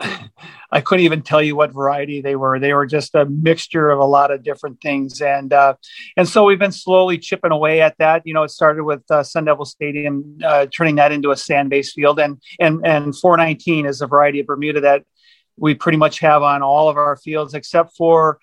[0.72, 2.58] I couldn't even tell you what variety they were.
[2.58, 5.74] They were just a mixture of a lot of different things, and uh,
[6.16, 8.22] and so we've been slowly chipping away at that.
[8.24, 11.94] You know, it started with uh, Sun Devil Stadium, uh, turning that into a sand-based
[11.94, 15.04] field, and and and 419 is a variety of Bermuda that
[15.56, 18.38] we pretty much have on all of our fields, except for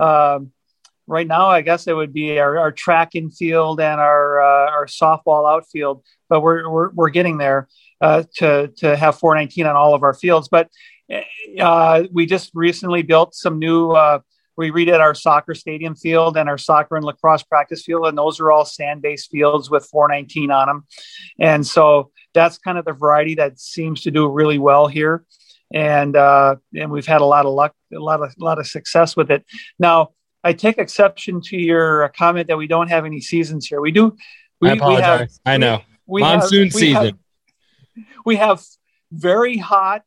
[0.00, 0.52] um,
[1.06, 1.48] right now.
[1.48, 6.04] I guess it would be our, our track infield and our uh, our softball outfield,
[6.28, 7.68] but we're we're, we're getting there.
[8.00, 10.48] Uh, to to have 419 on all of our fields.
[10.48, 10.68] But
[11.60, 13.92] uh, we just recently built some new.
[13.92, 14.20] Uh,
[14.56, 18.38] we redid our soccer stadium field and our soccer and lacrosse practice field, and those
[18.38, 20.86] are all sand-based fields with 419 on them.
[21.40, 25.24] And so that's kind of the variety that seems to do really well here,
[25.72, 28.66] and uh, and we've had a lot of luck, a lot of a lot of
[28.66, 29.44] success with it.
[29.78, 30.10] Now,
[30.44, 33.80] I take exception to your comment that we don't have any seasons here.
[33.80, 34.16] We do.
[34.60, 35.40] We, I apologize.
[35.44, 35.82] Have, I know.
[36.06, 37.04] We, Monsoon have, season.
[37.04, 37.14] Have,
[38.24, 38.62] we have
[39.12, 40.02] very hot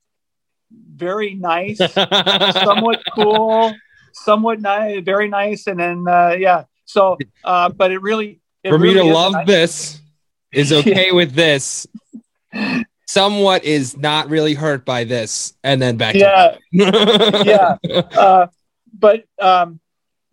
[0.96, 3.74] very nice, somewhat cool,
[4.14, 6.66] somewhat nice, very nice, and then uh, yeah.
[6.86, 9.48] So, uh, but it really it for really me to love nice.
[9.48, 10.02] this
[10.52, 11.88] is okay with this.
[13.08, 16.16] Somewhat is not really hurt by this, and then back.
[16.16, 17.78] Yeah, yeah.
[17.86, 18.48] Uh,
[18.98, 19.80] but um,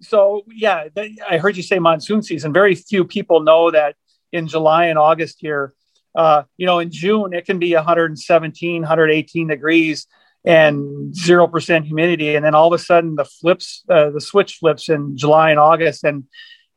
[0.00, 0.88] so yeah,
[1.28, 2.52] I heard you say monsoon season.
[2.52, 3.96] Very few people know that
[4.32, 5.74] in July and August here.
[6.14, 10.06] Uh, you know, in June it can be 117, 118 degrees,
[10.44, 14.56] and zero percent humidity, and then all of a sudden the flips, uh, the switch
[14.56, 16.24] flips in July and August, and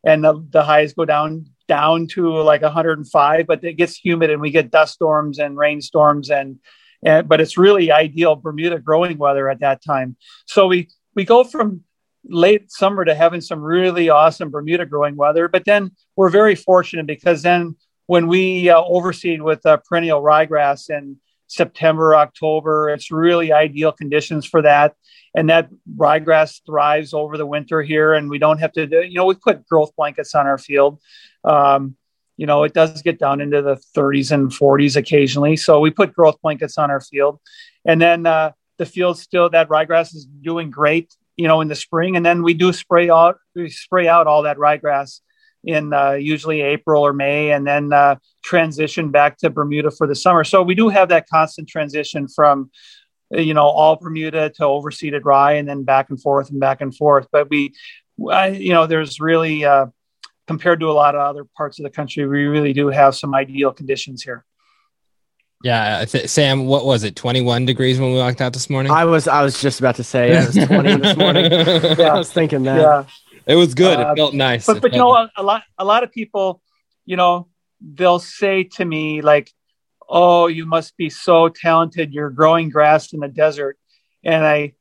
[0.06, 4.40] and the, the highs go down down to like 105, but it gets humid and
[4.40, 6.60] we get dust storms and rainstorms and
[7.04, 10.16] and but it's really ideal Bermuda growing weather at that time.
[10.46, 11.84] So we we go from
[12.28, 17.06] late summer to having some really awesome Bermuda growing weather, but then we're very fortunate
[17.08, 17.76] because then
[18.08, 22.90] when we uh, overseed with uh, perennial ryegrass and September, October.
[22.90, 24.96] It's really ideal conditions for that.
[25.36, 29.16] And that ryegrass thrives over the winter here, and we don't have to, do, you
[29.16, 31.00] know, we put growth blankets on our field.
[31.44, 31.98] Um,
[32.38, 35.58] you know, it does get down into the 30s and 40s occasionally.
[35.58, 37.40] So we put growth blankets on our field.
[37.86, 41.76] And then uh, the field still, that ryegrass is doing great, you know, in the
[41.76, 42.16] spring.
[42.16, 45.22] And then we do spray out, we spray out all that ryegrass
[45.66, 50.16] in uh, usually April or May, and then uh, transition back to Bermuda for the
[50.16, 50.44] summer.
[50.44, 52.72] So we do have that constant transition from,
[53.32, 56.96] you know, all Bermuda to overseeded rye, and then back and forth and back and
[56.96, 57.28] forth.
[57.32, 57.74] But we,
[58.30, 59.88] I, you know, there's really uh,
[60.48, 63.34] compared to a lot of other parts of the country, we really do have some
[63.34, 64.46] ideal conditions here.
[65.64, 67.16] Yeah, th- Sam, what was it?
[67.16, 68.92] 21 degrees when we walked out this morning.
[68.92, 71.52] I was, I was just about to say yeah, it was 20 this morning.
[71.52, 72.82] yeah, I was thinking that.
[72.82, 73.06] Yeah.
[73.48, 74.00] It was good.
[74.00, 74.66] Uh, it felt nice.
[74.66, 76.62] But but you know a, a lot a lot of people,
[77.06, 77.48] you know,
[77.82, 79.52] they'll say to me like,
[80.08, 82.14] "Oh, you must be so talented.
[82.14, 83.78] You're growing grass in the desert."
[84.24, 84.74] And I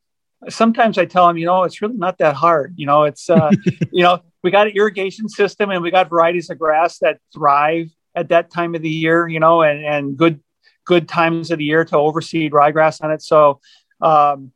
[0.49, 2.73] sometimes I tell them, you know, it's really not that hard.
[2.77, 3.51] You know, it's uh,
[3.91, 7.89] you know, we got an irrigation system and we got varieties of grass that thrive
[8.15, 10.39] at that time of the year, you know, and and good
[10.85, 13.21] good times of the year to overseed ryegrass on it.
[13.21, 13.59] So
[14.01, 14.51] um,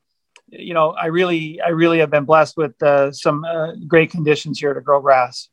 [0.51, 4.59] you know, I really, I really have been blessed with uh, some uh, great conditions
[4.59, 5.49] here to grow grass.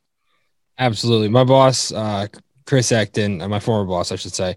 [0.78, 2.26] Absolutely, my boss, uh,
[2.66, 4.56] Chris Acton, uh, my former boss, I should say,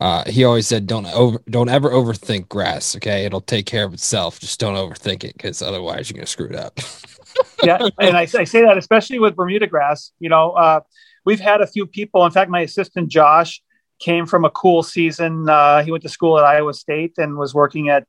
[0.00, 2.94] uh, he always said, "Don't over, don't ever overthink grass.
[2.96, 4.38] Okay, it'll take care of itself.
[4.38, 6.78] Just don't overthink it, because otherwise you're gonna screw it up."
[7.62, 10.12] yeah, and I, I, say that especially with Bermuda grass.
[10.20, 10.80] You know, uh,
[11.24, 12.24] we've had a few people.
[12.24, 13.60] In fact, my assistant Josh
[13.98, 15.48] came from a cool season.
[15.48, 18.06] Uh, he went to school at Iowa State and was working at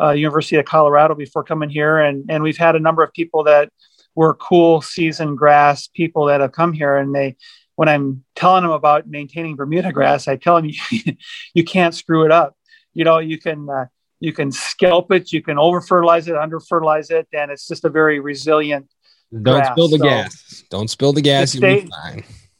[0.00, 1.98] uh, University of Colorado before coming here.
[1.98, 3.70] And and we've had a number of people that
[4.14, 7.36] were cool season grass people that have come here, and they.
[7.76, 11.14] When I'm telling them about maintaining Bermuda grass, I tell them you,
[11.54, 12.54] you can't screw it up.
[12.92, 13.86] You know, you can uh,
[14.20, 17.86] you can scalp it, you can over fertilize it, under fertilize it, and it's just
[17.86, 18.88] a very resilient.
[19.32, 19.70] Don't grass.
[19.72, 20.64] spill the so gas.
[20.70, 21.52] Don't spill the gas.
[21.52, 21.86] Stay,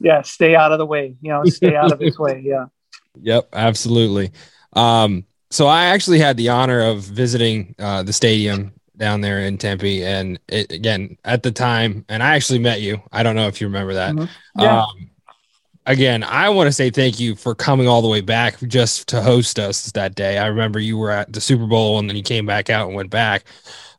[0.00, 1.16] yeah, stay out of the way.
[1.20, 2.42] You know, stay out of its way.
[2.44, 2.66] Yeah.
[3.20, 4.32] Yep, absolutely.
[4.72, 9.58] Um, so I actually had the honor of visiting uh, the stadium down there in
[9.58, 13.02] Tempe, and it, again at the time, and I actually met you.
[13.12, 14.14] I don't know if you remember that.
[14.14, 14.60] Mm-hmm.
[14.60, 14.82] Yeah.
[14.82, 15.10] Um,
[15.86, 19.20] again, I want to say thank you for coming all the way back just to
[19.20, 20.38] host us that day.
[20.38, 22.96] I remember you were at the Super Bowl and then you came back out and
[22.96, 23.44] went back.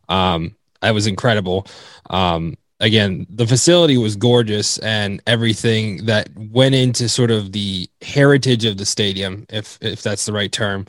[0.08, 1.68] Um, that was incredible.
[2.10, 8.66] Um, again, the facility was gorgeous and everything that went into sort of the heritage
[8.66, 10.86] of the stadium, if if that's the right term.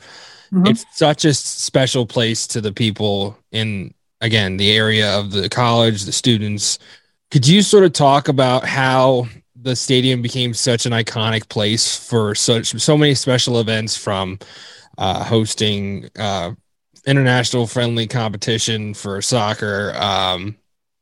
[0.53, 0.67] Mm-hmm.
[0.67, 6.03] It's such a special place to the people in again the area of the college,
[6.03, 6.77] the students.
[7.31, 12.35] Could you sort of talk about how the stadium became such an iconic place for
[12.35, 14.37] such so many special events from
[14.97, 16.51] uh, hosting uh,
[17.07, 20.55] international friendly competition for soccer um,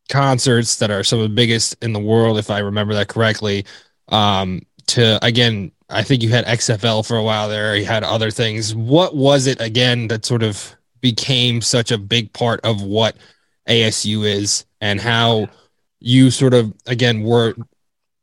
[0.10, 3.66] concerts that are some of the biggest in the world if i remember that correctly
[4.10, 7.76] um, to again i think you had xfl for a while there.
[7.76, 8.74] You had other things.
[8.76, 13.18] What was it again that sort of became such a big part of what
[13.68, 15.50] asu is and how
[16.00, 17.56] you sort of again were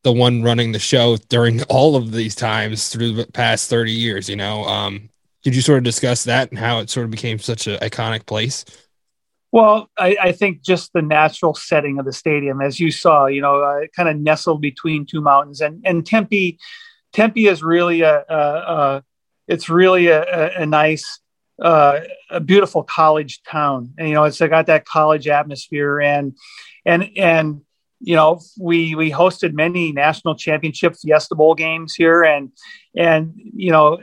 [0.04, 4.28] the one running the show during all of these times through the past 30 years
[4.28, 4.64] you know?
[4.64, 5.10] Um
[5.44, 8.26] could you sort of discuss that and how it sort of became such an iconic
[8.26, 8.64] place?
[9.52, 13.40] Well I, I think just the natural setting of the stadium as you saw you
[13.40, 15.60] know uh, kind of nestled between two mountains.
[15.60, 16.58] And and tempe
[17.12, 19.04] tempe is really a, a, a
[19.46, 21.20] it's really a, a nice
[21.60, 23.94] uh, a beautiful college town.
[23.98, 26.36] And you know it's got that college atmosphere and
[26.84, 27.60] and and
[28.00, 32.52] you know, we we hosted many national championship Fiesta Bowl games here, and
[32.96, 33.98] and you know,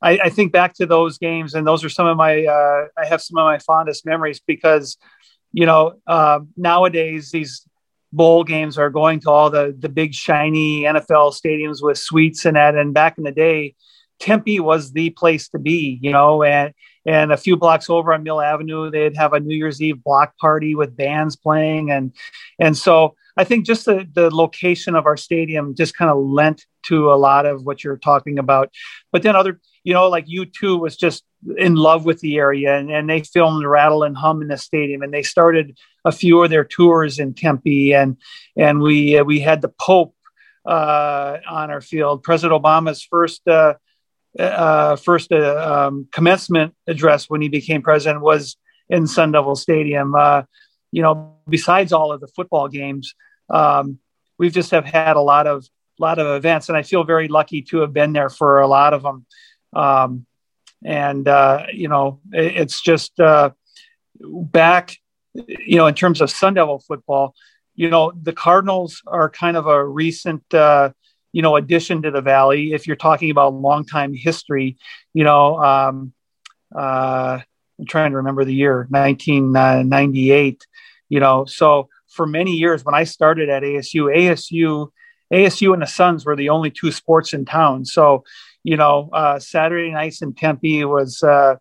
[0.00, 3.06] I, I think back to those games, and those are some of my uh, I
[3.06, 4.96] have some of my fondest memories because,
[5.52, 7.66] you know, uh, nowadays these
[8.14, 12.56] bowl games are going to all the the big shiny NFL stadiums with suites and
[12.56, 13.74] that, and back in the day,
[14.20, 16.72] Tempe was the place to be, you know, and
[17.06, 20.36] and a few blocks over on Mill Avenue, they'd have a New Year's Eve block
[20.38, 22.12] party with bands playing, and
[22.58, 26.66] and so I think just the, the location of our stadium just kind of lent
[26.86, 28.70] to a lot of what you're talking about.
[29.10, 31.22] But then other, you know, like U2 was just
[31.56, 35.02] in love with the area and, and they filmed Rattle and Hum in the stadium
[35.02, 38.16] and they started a few of their tours in Tempe and
[38.56, 40.14] and we uh, we had the Pope
[40.64, 42.22] uh, on our field.
[42.22, 43.74] President Obama's first uh,
[44.38, 48.56] uh, first uh, um, commencement address when he became president was
[48.88, 50.14] in Sun Devil Stadium.
[50.14, 50.42] Uh,
[50.90, 53.14] you know, besides all of the football games,
[53.50, 53.98] um,
[54.38, 55.68] we've just have had a lot of
[56.00, 58.94] lot of events, and I feel very lucky to have been there for a lot
[58.94, 59.26] of them.
[59.74, 60.26] Um,
[60.84, 63.50] and uh, you know, it, it's just uh,
[64.20, 64.96] back,
[65.32, 67.34] you know, in terms of Sun Devil football.
[67.74, 70.90] You know, the Cardinals are kind of a recent, uh,
[71.32, 72.72] you know, addition to the Valley.
[72.72, 74.76] If you're talking about long time history,
[75.12, 76.12] you know, um,
[76.74, 77.40] uh,
[77.78, 80.64] I'm trying to remember the year, 1998
[81.08, 84.88] you know so for many years when i started at asu asu
[85.32, 88.24] asu and the suns were the only two sports in town so
[88.64, 91.54] you know uh, saturday nights in tempe was uh,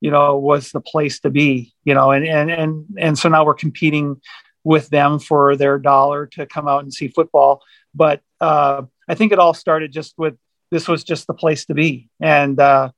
[0.00, 3.44] you know was the place to be you know and and and and so now
[3.44, 4.20] we're competing
[4.64, 7.62] with them for their dollar to come out and see football.
[7.94, 10.36] But uh, i think it all started just with
[10.70, 12.10] this was just the place to be.
[12.20, 12.90] And uh,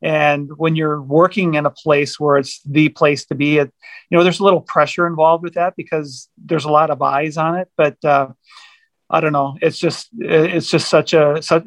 [0.00, 3.70] and when you're working in a place where it's the place to be it
[4.08, 7.36] you know there's a little pressure involved with that because there's a lot of eyes
[7.36, 7.68] on it.
[7.76, 8.28] But uh,
[9.10, 9.56] i don't know.
[9.60, 11.64] It's just it's just such a such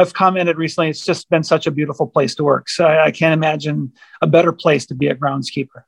[0.00, 3.10] i've commented recently it's just been such a beautiful place to work so i, I
[3.10, 5.84] can't imagine a better place to be a groundskeeper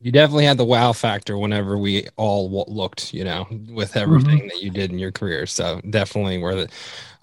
[0.00, 4.48] you definitely had the wow factor whenever we all looked you know with everything mm-hmm.
[4.48, 6.70] that you did in your career so definitely worth it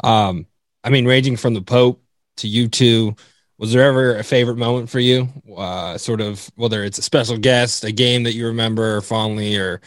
[0.04, 0.46] um
[0.84, 2.02] i mean ranging from the pope
[2.40, 3.18] to U2,
[3.58, 5.28] Was there ever a favorite moment for you?
[5.56, 9.82] Uh, sort of whether it's a special guest, a game that you remember fondly, or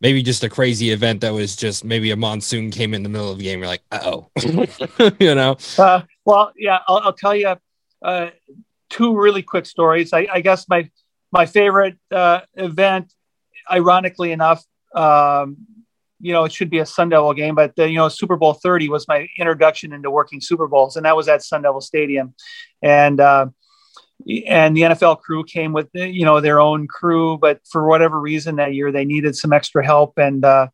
[0.00, 3.30] maybe just a crazy event that was just maybe a monsoon came in the middle
[3.30, 3.58] of the game.
[3.58, 4.30] You're like, oh,
[5.18, 5.56] you know.
[5.78, 7.56] Uh, well, yeah, I'll, I'll tell you
[8.02, 8.30] uh,
[8.88, 10.12] two really quick stories.
[10.12, 10.90] I, I guess my
[11.32, 13.12] my favorite uh, event,
[13.70, 15.58] ironically enough, um,
[16.18, 18.54] you know, it should be a Sun Devil game, but the, you know, Super Bowl
[18.54, 22.34] 30 was my introduction into working Super Bowls, and that was at Sun Devil Stadium,
[22.82, 23.46] and uh,
[24.46, 28.56] and the NFL crew came with you know their own crew, but for whatever reason
[28.56, 30.68] that year they needed some extra help and uh,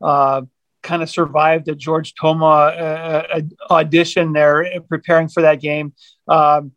[0.00, 0.42] uh,
[0.82, 5.94] kind of survived a George Toma uh, uh audition there preparing for that game.
[6.28, 6.72] Um,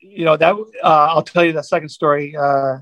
[0.00, 2.78] you know that uh, I'll tell you the second story uh,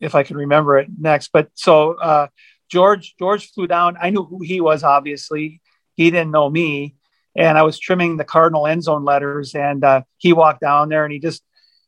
[0.00, 1.30] if I can remember it next.
[1.32, 2.28] But so
[2.70, 3.96] George George flew down.
[4.00, 4.82] I knew who he was.
[4.82, 5.60] Obviously,
[5.94, 6.96] he didn't know me.
[7.34, 9.82] And I was trimming the Cardinal end zone letters, and
[10.18, 11.42] he walked down there, and he just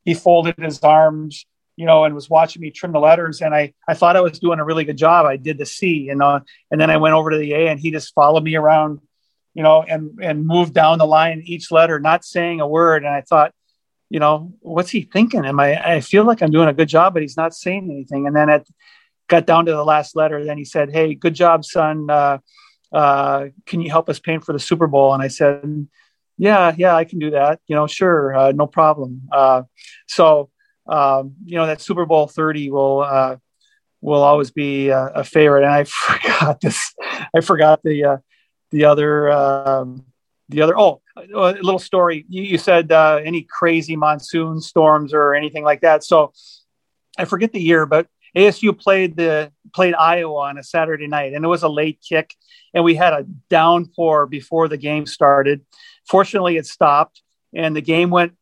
[0.04, 1.46] he folded his arms,
[1.76, 3.40] you know, and was watching me trim the letters.
[3.40, 5.26] And I, I thought I was doing a really good job.
[5.26, 6.20] I did the C, and
[6.70, 9.00] then I went over to the A and he just followed me around,
[9.54, 13.04] you know, and, and moved down the line each letter, not saying a word.
[13.04, 13.52] And I thought,
[14.10, 15.44] you know, what's he thinking?
[15.44, 18.26] Am I, I feel like I'm doing a good job, but he's not saying anything.
[18.26, 18.68] And then it
[19.28, 20.44] got down to the last letter.
[20.44, 22.08] Then he said, Hey, good job, son.
[22.10, 22.38] Uh,
[22.92, 25.14] uh, can you help us paint for the Super Bowl?
[25.14, 25.88] And I said,
[26.36, 27.60] yeah, yeah, I can do that.
[27.66, 29.22] You know, sure, uh, no problem.
[29.30, 29.62] Uh,
[30.06, 30.50] so,
[30.86, 33.36] um, you know, that Super Bowl 30 will, uh,
[34.00, 35.64] will always be a, a, favorite.
[35.64, 36.94] And I forgot this,
[37.34, 38.16] I forgot the, uh,
[38.70, 40.04] the other, um,
[40.48, 42.26] the other, oh, a little story.
[42.28, 46.04] You, you said uh, any crazy monsoon storms or anything like that.
[46.04, 46.32] So
[47.16, 51.44] I forget the year, but ASU played the played Iowa on a Saturday night, and
[51.44, 52.34] it was a late kick,
[52.72, 55.64] and we had a downpour before the game started.
[56.08, 57.22] Fortunately, it stopped,
[57.54, 58.32] and the game went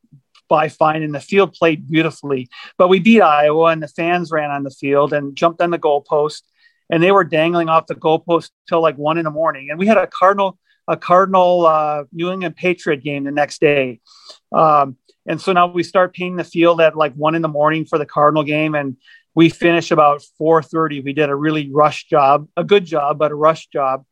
[0.48, 2.48] by fine, and the field played beautifully.
[2.76, 5.78] But we beat Iowa, and the fans ran on the field and jumped on the
[5.78, 6.42] goalpost,
[6.90, 9.68] and they were dangling off the goalpost till like one in the morning.
[9.70, 10.58] And we had a Cardinal
[10.88, 14.00] a Cardinal uh, New England Patriot game the next day.
[14.50, 14.96] Um,
[15.26, 17.98] and so now we start painting the field at like one in the morning for
[17.98, 18.96] the Cardinal game, and
[19.34, 23.34] we finish about 4.30 we did a really rush job a good job but a
[23.34, 24.04] rush job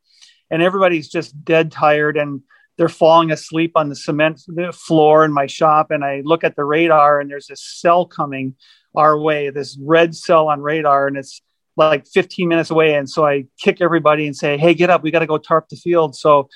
[0.51, 2.43] and everybody's just dead tired and
[2.81, 4.41] they're falling asleep on the cement
[4.73, 8.55] floor in my shop and i look at the radar and there's this cell coming
[8.95, 11.43] our way this red cell on radar and it's
[11.77, 15.11] like 15 minutes away and so i kick everybody and say hey get up we
[15.11, 16.49] got to go tarp the field so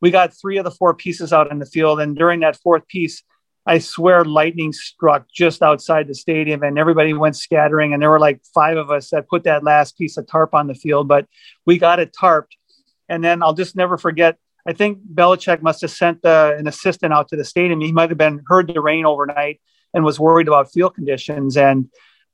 [0.00, 2.88] we got three of the four pieces out in the field and during that fourth
[2.88, 3.22] piece
[3.68, 7.92] I swear lightning struck just outside the stadium and everybody went scattering.
[7.92, 10.68] And there were like five of us that put that last piece of tarp on
[10.68, 11.26] the field, but
[11.64, 12.52] we got it tarped.
[13.08, 14.38] And then I'll just never forget.
[14.66, 17.80] I think Belichick must have sent an assistant out to the stadium.
[17.80, 19.60] He might have been heard the rain overnight
[19.94, 21.56] and was worried about field conditions.
[21.56, 21.88] And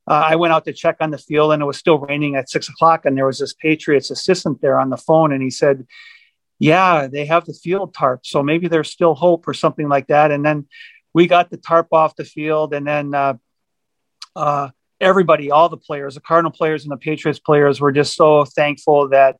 [0.08, 2.48] uh, I went out to check on the field and it was still raining at
[2.48, 3.04] six o'clock.
[3.04, 5.32] And there was this Patriots assistant there on the phone.
[5.32, 5.86] And he said,
[6.58, 8.24] yeah, they have the field tarp.
[8.24, 10.30] So maybe there's still hope or something like that.
[10.30, 10.66] And then
[11.12, 13.34] we got the tarp off the field, and then uh,
[14.34, 14.70] uh,
[15.00, 19.08] everybody, all the players, the Cardinal players and the Patriots players, were just so thankful
[19.10, 19.36] that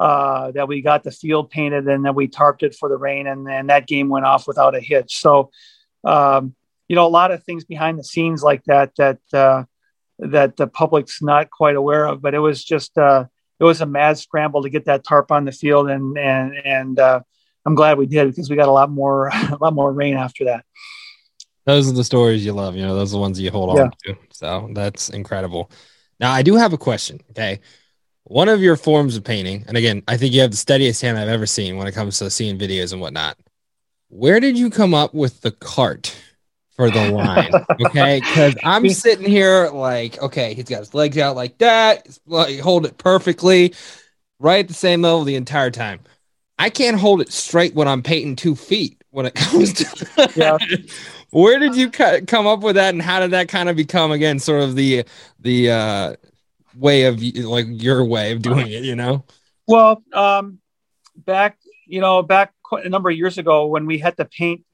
[0.00, 3.26] uh, that we got the field painted and then we tarped it for the rain,
[3.26, 5.20] and then that game went off without a hitch.
[5.20, 5.50] So,
[6.04, 6.54] um,
[6.88, 9.64] you know, a lot of things behind the scenes like that that uh,
[10.18, 13.26] that the public's not quite aware of, but it was just uh,
[13.60, 16.98] it was a mad scramble to get that tarp on the field, and and and
[16.98, 17.20] uh,
[17.66, 20.46] I'm glad we did because we got a lot more a lot more rain after
[20.46, 20.64] that
[21.66, 22.74] those are the stories you love.
[22.74, 23.84] You know, those are the ones you hold yeah.
[23.84, 24.16] on to.
[24.32, 25.70] So that's incredible.
[26.18, 27.20] Now, I do have a question.
[27.30, 27.60] Okay.
[28.30, 31.18] One of your forms of painting, and again, I think you have the steadiest hand
[31.18, 33.36] I've ever seen when it comes to seeing videos and whatnot.
[34.08, 36.16] Where did you come up with the cart
[36.76, 37.50] for the line?
[37.86, 38.20] okay.
[38.20, 42.86] Because I'm sitting here like, okay, he's got his legs out like that, like hold
[42.86, 43.74] it perfectly,
[44.38, 45.98] right at the same level the entire time.
[46.56, 50.56] I can't hold it straight when I'm painting two feet when it comes to yeah.
[51.30, 54.38] where did you come up with that and how did that kind of become again
[54.38, 55.04] sort of the
[55.40, 56.14] the uh
[56.76, 59.24] way of like your way of doing it you know?
[59.66, 60.58] Well um
[61.16, 64.64] back you know back a number of years ago when we had to paint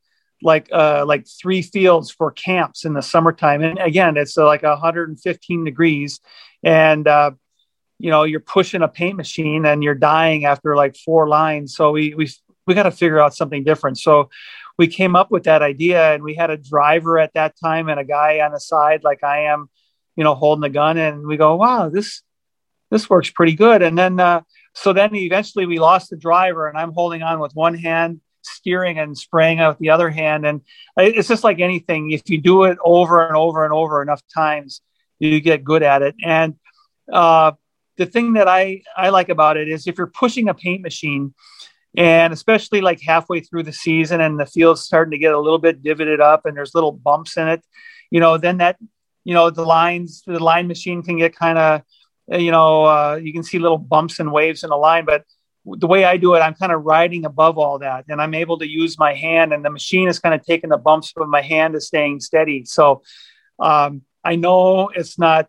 [0.42, 3.62] like uh like three fields for camps in the summertime.
[3.62, 6.20] And again it's uh, like 115 degrees
[6.62, 7.32] and uh
[7.98, 11.74] you know you're pushing a paint machine and you're dying after like four lines.
[11.74, 12.28] So we we
[12.66, 13.98] we got to figure out something different.
[13.98, 14.28] So
[14.78, 17.98] we came up with that idea and we had a driver at that time and
[17.98, 19.70] a guy on the side like I am,
[20.16, 22.22] you know, holding the gun and we go, wow, this
[22.90, 23.82] this works pretty good.
[23.82, 24.42] And then uh,
[24.74, 28.98] so then eventually we lost the driver and I'm holding on with one hand steering
[28.98, 30.60] and spraying out the other hand and
[30.96, 34.82] it's just like anything if you do it over and over and over enough times
[35.18, 36.54] you get good at it and
[37.12, 37.52] uh,
[37.96, 41.34] the thing that I, I like about it is if you're pushing a paint machine
[41.96, 45.58] and especially like halfway through the season and the field's starting to get a little
[45.58, 47.64] bit divoted up and there's little bumps in it
[48.10, 48.76] you know then that
[49.26, 51.82] you know the lines the line machine can get kind of
[52.28, 55.24] you know, uh, you can see little bumps and waves in the line, but
[55.64, 58.58] the way I do it, I'm kind of riding above all that, and I'm able
[58.58, 61.42] to use my hand, and the machine is kind of taking the bumps, but my
[61.42, 62.64] hand is staying steady.
[62.64, 63.02] So
[63.58, 65.48] um, I know it's not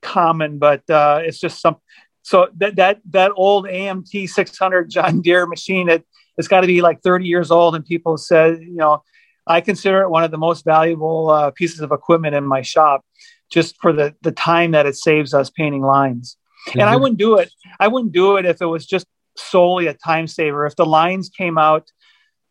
[0.00, 1.76] common, but uh, it's just some.
[2.22, 6.06] So that that that old AMT 600 John Deere machine, it
[6.36, 9.02] it's got to be like 30 years old, and people said, you know,
[9.48, 13.04] I consider it one of the most valuable uh, pieces of equipment in my shop,
[13.50, 16.36] just for the the time that it saves us painting lines.
[16.68, 16.80] Mm-hmm.
[16.80, 17.02] And I mm-hmm.
[17.02, 17.50] wouldn't do it.
[17.80, 20.66] I wouldn't do it if it was just solely a time saver.
[20.66, 21.90] If the lines came out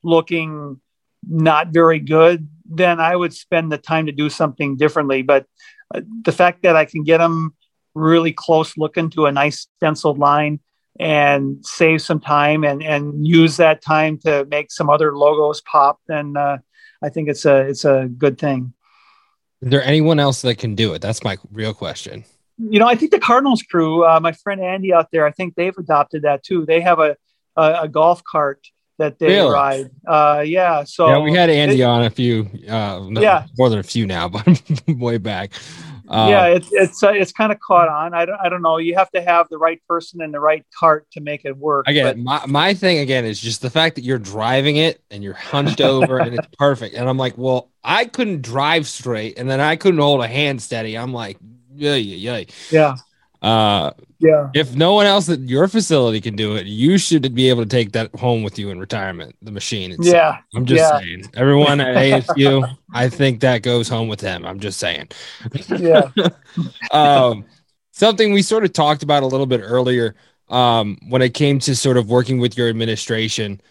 [0.03, 0.81] looking
[1.27, 5.21] not very good, then I would spend the time to do something differently.
[5.21, 5.45] But
[5.93, 7.55] uh, the fact that I can get them
[7.95, 10.59] really close looking to a nice stenciled line
[10.99, 15.99] and save some time and, and use that time to make some other logos pop,
[16.07, 16.57] then uh,
[17.01, 18.73] I think it's a it's a good thing.
[19.61, 21.01] Is there anyone else that can do it?
[21.01, 22.25] That's my real question
[22.57, 25.55] you know, I think the Cardinals crew, uh, my friend Andy out there, I think
[25.55, 26.65] they've adopted that too.
[26.65, 27.15] They have a
[27.55, 28.67] a, a golf cart
[28.97, 29.53] that they really?
[29.53, 29.91] ride.
[30.07, 30.83] Uh, yeah.
[30.83, 33.83] So yeah, we had Andy it, on a few, uh, no, yeah, more than a
[33.83, 34.47] few now, but
[34.87, 35.51] way back.
[36.09, 38.13] Uh, yeah, it's it's uh, it's kind of caught on.
[38.13, 38.77] I don't I don't know.
[38.77, 41.87] You have to have the right person and the right cart to make it work.
[41.87, 45.23] Again, but, my my thing again is just the fact that you're driving it and
[45.23, 46.95] you're hunched over and it's perfect.
[46.95, 50.61] And I'm like, well, I couldn't drive straight, and then I couldn't hold a hand
[50.61, 50.97] steady.
[50.97, 51.37] I'm like,
[51.75, 52.95] yeah, yeah, yeah.
[53.41, 54.49] Uh, yeah.
[54.55, 57.69] If no one else at your facility can do it, you should be able to
[57.69, 59.35] take that home with you in retirement.
[59.41, 59.91] The machine.
[59.91, 60.13] Itself.
[60.13, 60.37] Yeah.
[60.55, 60.99] I'm just yeah.
[60.99, 61.25] saying.
[61.35, 64.45] Everyone at ASU, I think that goes home with them.
[64.45, 65.09] I'm just saying.
[65.67, 66.09] Yeah.
[66.91, 67.45] um,
[67.91, 70.15] something we sort of talked about a little bit earlier.
[70.49, 73.61] Um, when it came to sort of working with your administration,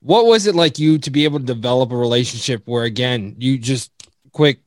[0.00, 3.56] what was it like you to be able to develop a relationship where again you
[3.56, 3.90] just
[4.32, 4.60] quick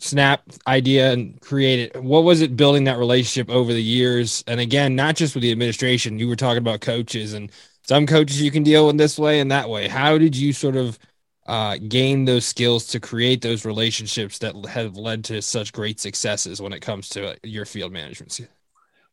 [0.00, 4.58] snap idea and create it what was it building that relationship over the years and
[4.60, 7.52] again not just with the administration you were talking about coaches and
[7.82, 10.76] some coaches you can deal with this way and that way how did you sort
[10.76, 10.98] of
[11.46, 16.60] uh, gain those skills to create those relationships that have led to such great successes
[16.60, 18.40] when it comes to your field management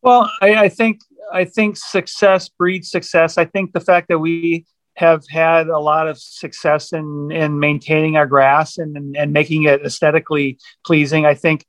[0.01, 1.01] well I, I think
[1.32, 4.65] i think success breeds success i think the fact that we
[4.95, 9.86] have had a lot of success in in maintaining our grass and and, making it
[9.86, 11.25] aesthetically pleasing.
[11.25, 11.65] I think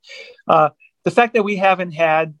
[0.47, 0.69] uh,
[1.03, 2.35] the fact that we haven't had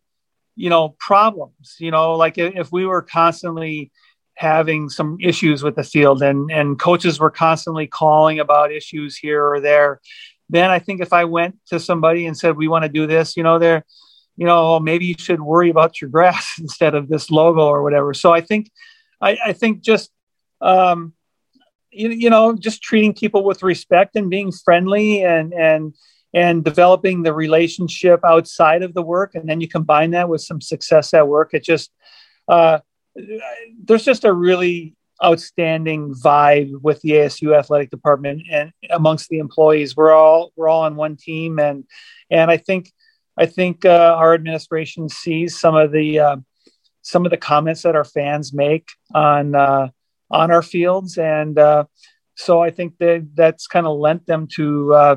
[0.55, 3.91] you know problems, you know, like if we were constantly
[4.35, 9.45] having some issues with the field and and coaches were constantly calling about issues here
[9.45, 10.01] or there
[10.49, 13.37] then i think if i went to somebody and said we want to do this
[13.37, 13.85] you know they're
[14.35, 18.13] you know maybe you should worry about your grass instead of this logo or whatever
[18.13, 18.71] so i think
[19.21, 20.11] i, I think just
[20.61, 21.13] um,
[21.93, 25.93] you, you know, just treating people with respect and being friendly and and
[26.35, 30.61] and developing the relationship outside of the work, and then you combine that with some
[30.61, 31.53] success at work.
[31.53, 31.91] It just
[32.47, 32.79] uh,
[33.15, 39.95] there's just a really outstanding vibe with the ASU athletic department and amongst the employees.
[39.95, 41.85] We're all we're all on one team, and
[42.29, 42.91] and I think
[43.37, 46.37] I think uh, our administration sees some of the uh,
[47.01, 49.89] some of the comments that our fans make on uh,
[50.31, 51.85] on our fields, and uh,
[52.35, 55.15] so I think that that's kind of lent them to uh,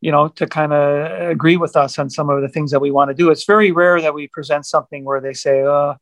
[0.00, 2.90] you know to kind of agree with us on some of the things that we
[2.90, 3.30] want to do.
[3.30, 5.96] It's very rare that we present something where they say, "Oh,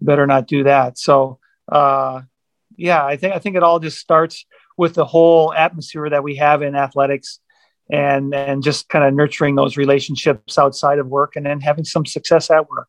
[0.00, 1.38] better not do that." So
[1.70, 2.22] uh,
[2.76, 4.44] yeah, I think I think it all just starts
[4.76, 7.40] with the whole atmosphere that we have in athletics
[7.90, 12.06] and and just kind of nurturing those relationships outside of work and then having some
[12.06, 12.88] success at work.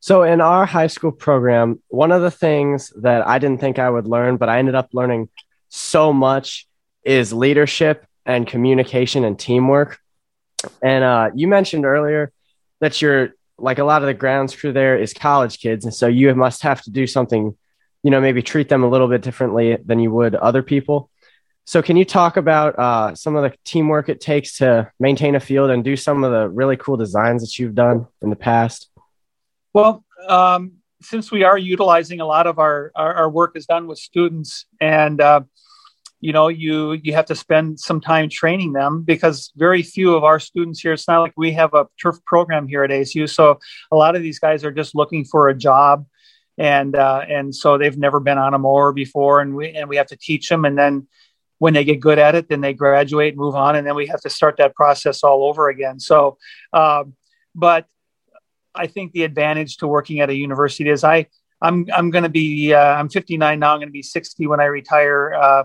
[0.00, 3.88] So, in our high school program, one of the things that I didn't think I
[3.88, 5.28] would learn, but I ended up learning
[5.68, 6.66] so much
[7.04, 9.98] is leadership and communication and teamwork.
[10.82, 12.32] And uh, you mentioned earlier
[12.80, 15.84] that you're like a lot of the grounds crew there is college kids.
[15.84, 17.56] And so you must have to do something,
[18.02, 21.08] you know, maybe treat them a little bit differently than you would other people.
[21.64, 25.40] So, can you talk about uh, some of the teamwork it takes to maintain a
[25.40, 28.90] field and do some of the really cool designs that you've done in the past?
[29.72, 33.86] Well, um, since we are utilizing a lot of our, our, our work is done
[33.86, 35.42] with students and uh,
[36.22, 40.24] you know you you have to spend some time training them because very few of
[40.24, 43.58] our students here it's not like we have a turf program here at asu so
[43.90, 46.06] a lot of these guys are just looking for a job
[46.56, 49.96] and uh, and so they've never been on a mower before and we and we
[49.96, 51.06] have to teach them and then
[51.58, 54.20] when they get good at it then they graduate move on and then we have
[54.20, 56.38] to start that process all over again so
[56.72, 57.14] um,
[57.54, 57.86] but
[58.74, 61.26] I think the advantage to working at a university is I
[61.60, 63.72] I'm I'm going to be uh, I'm 59 now.
[63.72, 65.64] I'm going to be 60 when I retire uh,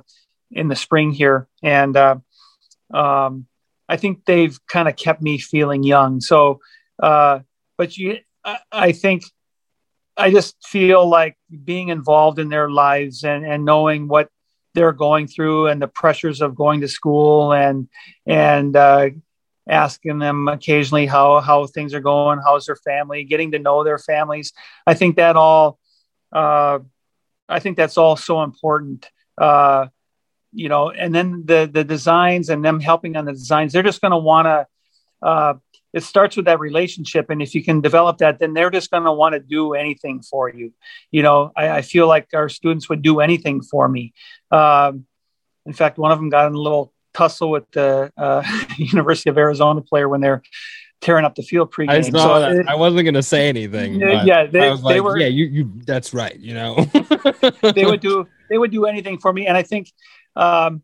[0.52, 2.16] in the spring here, and uh,
[2.94, 3.48] um,
[3.90, 6.22] I think they've kind of kept me feeling young.
[6.22, 6.60] So
[7.02, 7.40] uh,
[7.78, 9.24] but you, I, I think,
[10.16, 14.30] I just feel like being involved in their lives and and knowing what
[14.74, 17.88] they're going through and the pressures of going to school and
[18.26, 19.10] and uh,
[19.70, 24.00] asking them occasionally how how things are going, how's their family, getting to know their
[24.00, 24.54] families.
[24.88, 25.78] I think that all,
[26.32, 26.80] uh,
[27.48, 29.08] I think that's all so important.
[29.38, 29.88] Uh,
[30.52, 34.02] you know, and then the the designs and them helping on the designs, they're just
[34.02, 34.68] going to want to.
[35.22, 35.54] Uh,
[35.94, 39.04] it starts with that relationship, and if you can develop that, then they're just going
[39.04, 40.74] to want to do anything for you.
[41.12, 44.14] You know, I, I, feel like our students would do anything for me.
[44.52, 45.06] Um,
[45.66, 48.44] in fact, one of them got in a little tussle with the uh,
[48.78, 50.44] University of Arizona player when they're
[51.02, 51.90] tearing up the field pregame.
[51.90, 54.00] I, so it, I wasn't going to say anything.
[54.00, 56.38] Yeah, they, like, were, yeah, you, you, that's right.
[56.38, 56.76] You know,
[57.76, 59.48] they would do, they would do anything for me.
[59.48, 59.92] And I think,
[60.38, 60.84] um,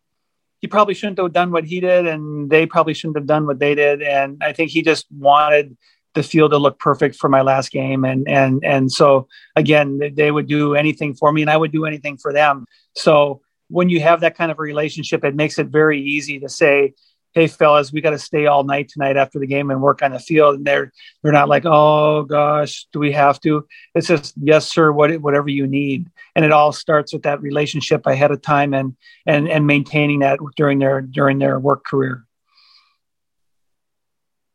[0.60, 3.60] he probably shouldn't have done what he did and they probably shouldn't have done what
[3.60, 4.02] they did.
[4.02, 5.78] And I think he just wanted
[6.14, 8.06] the field to look perfect for my last game.
[8.06, 11.86] And, and, and so again, they would do anything for me and I would do
[11.86, 12.66] anything for them.
[12.96, 16.94] So, when you have that kind of relationship, it makes it very easy to say,
[17.34, 20.12] "Hey, fellas, we got to stay all night tonight after the game and work on
[20.12, 24.34] the field." And they're they're not like, "Oh gosh, do we have to?" It's just,
[24.42, 24.92] "Yes, sir.
[24.92, 28.96] What whatever you need." And it all starts with that relationship ahead of time and
[29.26, 32.26] and and maintaining that during their during their work career.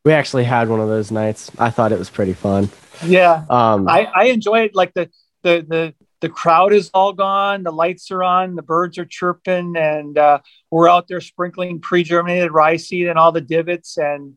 [0.05, 1.51] We actually had one of those nights.
[1.59, 2.69] I thought it was pretty fun.
[3.03, 4.75] Yeah, um, I I enjoy it.
[4.75, 5.09] Like the
[5.43, 9.75] the the the crowd is all gone, the lights are on, the birds are chirping,
[9.77, 10.39] and uh,
[10.69, 13.97] we're out there sprinkling pre-germinated rye seed and all the divots.
[13.97, 14.35] And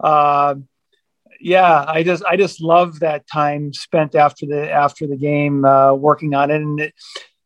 [0.00, 0.56] uh,
[1.40, 5.94] yeah, I just I just love that time spent after the after the game uh,
[5.94, 6.60] working on it.
[6.60, 6.94] And it,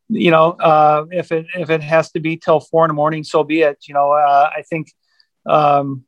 [0.08, 3.22] you know, uh, if it if it has to be till four in the morning,
[3.22, 3.78] so be it.
[3.88, 4.92] You know, uh, I think.
[5.46, 6.04] Um,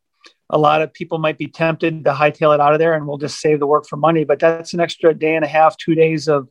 [0.51, 3.19] a lot of people might be tempted to hightail it out of there and we'll
[3.19, 5.95] just save the work for money but that's an extra day and a half two
[5.95, 6.49] days of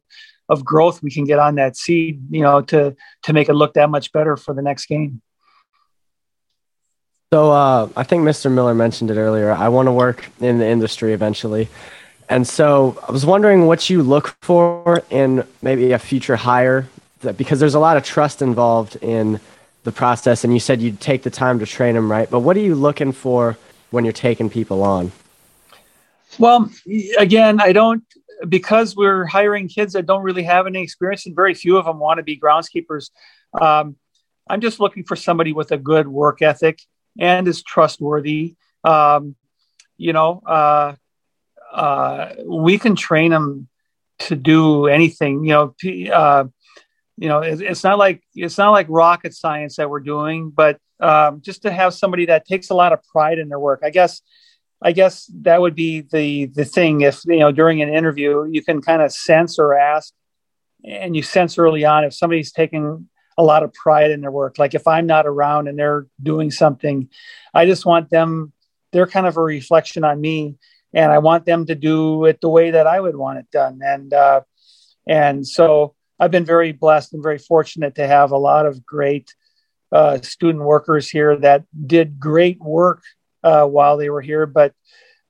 [0.50, 3.74] of growth we can get on that seed, you know, to to make it look
[3.74, 5.22] that much better for the next game.
[7.34, 8.50] So uh, I think Mr.
[8.50, 9.52] Miller mentioned it earlier.
[9.52, 11.68] I want to work in the industry eventually,
[12.30, 16.88] and so I was wondering what you look for in maybe a future hire,
[17.22, 19.40] that, because there's a lot of trust involved in
[19.84, 22.30] the process, and you said you'd take the time to train them, right?
[22.30, 23.58] But what are you looking for
[23.92, 25.12] when you're taking people on?
[26.38, 26.70] Well,
[27.18, 28.04] again, I don't
[28.48, 32.00] because we're hiring kids that don't really have any experience, and very few of them
[32.00, 33.10] want to be groundskeepers.
[33.60, 33.96] Um,
[34.50, 36.82] I'm just looking for somebody with a good work ethic
[37.20, 38.56] and is trustworthy.
[38.84, 39.36] Um,
[39.98, 40.96] you know, uh,
[41.72, 43.68] uh, we can train them
[44.20, 45.44] to do anything.
[45.44, 46.46] You know, uh,
[47.18, 50.80] you know, it, it's not like it's not like rocket science that we're doing, but
[51.00, 53.82] um, just to have somebody that takes a lot of pride in their work.
[53.84, 54.22] I guess
[54.82, 57.02] I guess that would be the the thing.
[57.02, 60.14] If you know during an interview, you can kind of sense or ask,
[60.84, 64.58] and you sense early on if somebody's taking a lot of pride in their work.
[64.58, 67.10] Like if I'm not around and they're doing something,
[67.54, 68.54] I just want them.
[68.92, 70.56] They're kind of a reflection on me,
[70.94, 73.80] and I want them to do it the way that I would want it done.
[73.84, 74.42] And uh,
[75.08, 79.34] and so I've been very blessed and very fortunate to have a lot of great
[79.92, 83.02] uh, student workers here that did great work
[83.44, 84.46] uh, while they were here.
[84.46, 84.74] But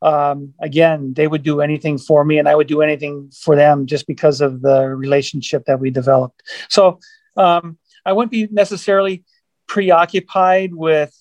[0.02, 3.86] um, again, they would do anything for me, and I would do anything for them
[3.86, 6.44] just because of the relationship that we developed.
[6.70, 7.00] So
[7.36, 9.24] um, I wouldn't be necessarily
[9.68, 11.14] preoccupied with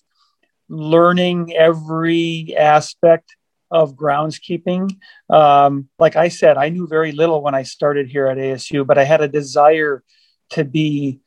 [0.68, 3.36] learning every aspect
[3.70, 4.96] of groundskeeping.
[5.28, 8.98] Um, like I said, I knew very little when I started here at ASU, but
[8.98, 10.04] I had a desire
[10.50, 11.20] to be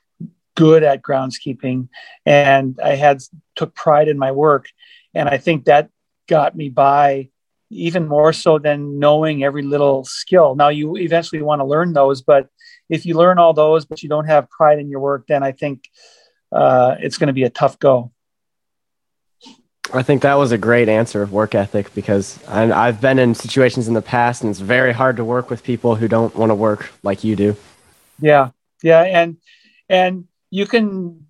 [0.55, 1.87] good at groundskeeping
[2.25, 3.21] and I had
[3.55, 4.67] took pride in my work
[5.13, 5.89] and I think that
[6.27, 7.29] got me by
[7.69, 10.55] even more so than knowing every little skill.
[10.55, 12.47] Now, you eventually want to learn those, but
[12.89, 15.51] if you learn all those, but you don't have pride in your work, then I
[15.51, 15.87] think
[16.51, 18.11] uh, it's going to be a tough go.
[19.91, 23.33] I think that was a great answer of work ethic because I, I've been in
[23.33, 26.51] situations in the past and it's very hard to work with people who don't want
[26.51, 27.55] to work like you do.
[28.19, 28.51] Yeah.
[28.83, 29.01] Yeah.
[29.01, 29.37] And,
[29.87, 31.25] and you can,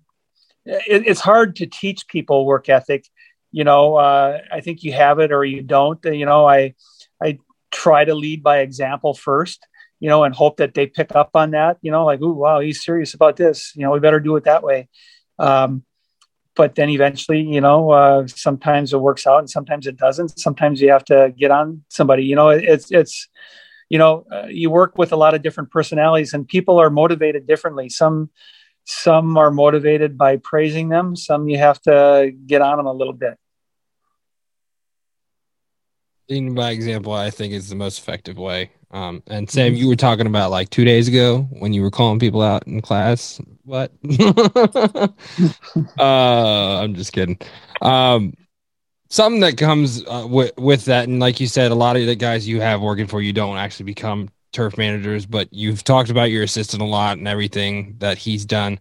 [0.66, 3.06] it, it's hard to teach people work ethic
[3.52, 6.02] you know, uh, I think you have it or you don't.
[6.04, 6.74] You know, I
[7.22, 7.38] I
[7.70, 9.66] try to lead by example first,
[9.98, 11.78] you know, and hope that they pick up on that.
[11.82, 13.72] You know, like, oh wow, he's serious about this.
[13.74, 14.88] You know, we better do it that way.
[15.38, 15.84] Um,
[16.56, 20.38] but then eventually, you know, uh, sometimes it works out and sometimes it doesn't.
[20.38, 22.24] Sometimes you have to get on somebody.
[22.24, 23.28] You know, it's it's
[23.88, 27.46] you know, uh, you work with a lot of different personalities and people are motivated
[27.46, 27.88] differently.
[27.88, 28.30] Some
[28.90, 31.14] some are motivated by praising them.
[31.16, 33.38] Some you have to get on them a little bit.
[36.30, 38.70] leading by example, I think is the most effective way.
[38.92, 42.18] Um, and Sam, you were talking about like two days ago when you were calling
[42.18, 43.40] people out in class.
[43.64, 43.92] What?
[45.98, 47.38] uh, I'm just kidding.
[47.82, 48.34] Um,
[49.08, 52.16] something that comes uh, with with that, and like you said, a lot of the
[52.16, 56.30] guys you have working for you don't actually become turf managers, but you've talked about
[56.30, 58.78] your assistant a lot and everything that he's done.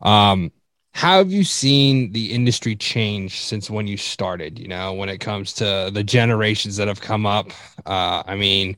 [0.00, 0.52] Um,
[0.92, 4.58] how have you seen the industry change since when you started?
[4.58, 7.50] You know, when it comes to the generations that have come up.
[7.86, 8.76] Uh, I mean,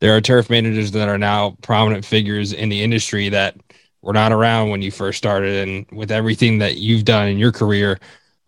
[0.00, 3.56] there are turf managers that are now prominent figures in the industry that
[4.02, 7.52] were not around when you first started, and with everything that you've done in your
[7.52, 7.98] career,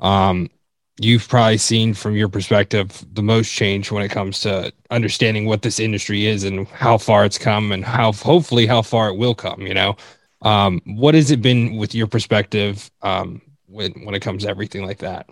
[0.00, 0.50] um,
[0.98, 5.62] you've probably seen from your perspective the most change when it comes to understanding what
[5.62, 9.34] this industry is and how far it's come and how hopefully how far it will
[9.34, 9.96] come you know?
[10.42, 14.84] Um, what has it been with your perspective um, when when it comes to everything
[14.84, 15.28] like that?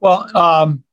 [0.00, 0.84] Well um,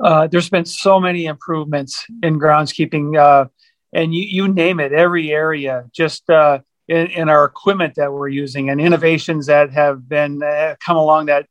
[0.00, 3.48] uh, there's been so many improvements in groundskeeping uh,
[3.92, 8.28] and you, you name it every area just uh, in, in, our equipment that we're
[8.28, 11.46] using and innovations that have been uh, come along that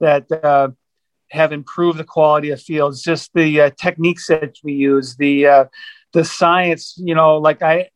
[0.00, 0.68] that uh,
[1.30, 3.02] have improved the quality of fields.
[3.02, 5.64] Just the uh, techniques that we use, the uh,
[6.12, 6.94] the science.
[6.96, 7.90] You know, like I,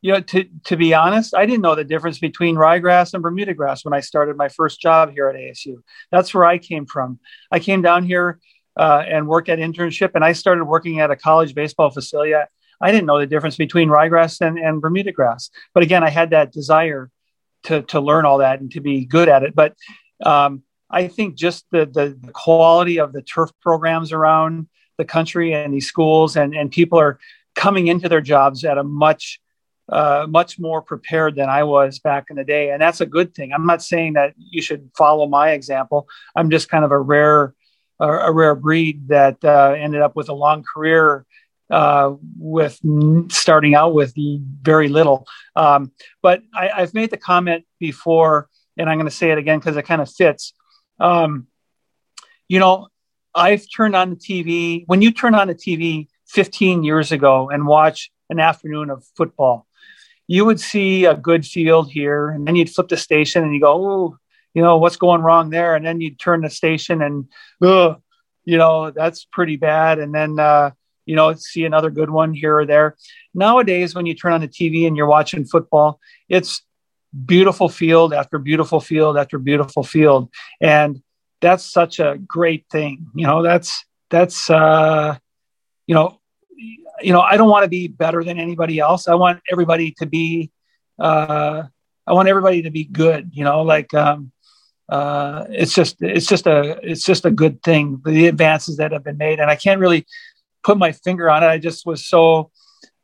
[0.00, 3.54] you know, to to be honest, I didn't know the difference between ryegrass and Bermuda
[3.54, 5.76] grass when I started my first job here at ASU.
[6.10, 7.20] That's where I came from.
[7.50, 8.40] I came down here
[8.76, 12.34] uh, and worked at internship, and I started working at a college baseball facility.
[12.34, 12.46] I,
[12.80, 16.30] I didn't know the difference between ryegrass and, and Bermuda grass, but again, I had
[16.30, 17.10] that desire
[17.64, 19.54] to to learn all that and to be good at it.
[19.54, 19.74] But
[20.24, 24.68] um, I think just the, the quality of the turf programs around
[24.98, 27.18] the country and these schools and, and people are
[27.54, 29.40] coming into their jobs at a much
[29.88, 33.34] uh, much more prepared than I was back in the day, and that's a good
[33.34, 33.52] thing.
[33.52, 36.08] I'm not saying that you should follow my example.
[36.36, 37.52] I'm just kind of a rare
[37.98, 41.26] a, a rare breed that uh, ended up with a long career
[41.70, 42.80] uh, with
[43.30, 44.14] starting out with
[44.62, 45.26] very little.
[45.56, 49.58] Um, but I, have made the comment before, and I'm going to say it again
[49.58, 50.52] because it kind of fits.
[50.98, 51.46] Um,
[52.48, 52.88] you know,
[53.34, 54.84] I've turned on the TV.
[54.86, 59.66] When you turn on the TV 15 years ago and watch an afternoon of football,
[60.26, 63.60] you would see a good field here, and then you'd flip the station and you
[63.60, 64.18] go, oh,
[64.54, 65.74] you know, what's going wrong there?
[65.74, 67.28] And then you'd turn the station and,
[67.60, 69.98] you know, that's pretty bad.
[69.98, 70.72] And then, uh,
[71.06, 72.96] you know, see another good one here or there.
[73.34, 76.62] Nowadays, when you turn on the TV and you're watching football, it's
[77.26, 80.30] beautiful field after beautiful field after beautiful field.
[80.60, 81.02] And
[81.40, 83.06] that's such a great thing.
[83.14, 85.16] You know that's that's uh
[85.86, 86.20] you know
[87.00, 89.08] you know i don't want to be better than anybody else.
[89.08, 90.50] I want everybody to be
[90.98, 91.64] uh
[92.06, 94.30] i want everybody to be good you know like um
[94.90, 99.02] uh it's just it's just a it's just a good thing the advances that have
[99.02, 99.40] been made.
[99.40, 100.06] And i can't really
[100.62, 101.46] put my finger on it.
[101.46, 102.50] I just was so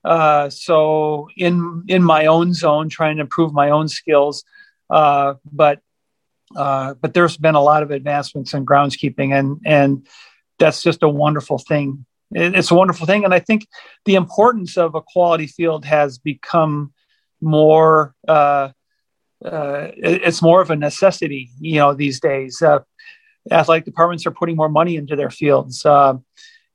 [0.04, 4.44] uh, so in in my own zone, trying to improve my own skills,
[4.90, 5.80] uh, but
[6.56, 10.06] uh, but there's been a lot of advancements in groundskeeping, and and
[10.58, 12.04] that's just a wonderful thing.
[12.30, 13.66] It's a wonderful thing, and I think
[14.04, 16.92] the importance of a quality field has become
[17.40, 18.14] more.
[18.26, 18.70] Uh,
[19.44, 22.60] uh, it's more of a necessity, you know, these days.
[22.60, 22.80] Uh,
[23.52, 25.86] athletic departments are putting more money into their fields.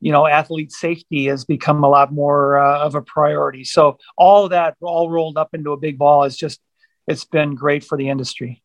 [0.04, 3.64] You know, athlete safety has become a lot more uh, of a priority.
[3.64, 6.60] So all that all rolled up into a big ball is just,
[7.06, 8.62] it's been great for the industry.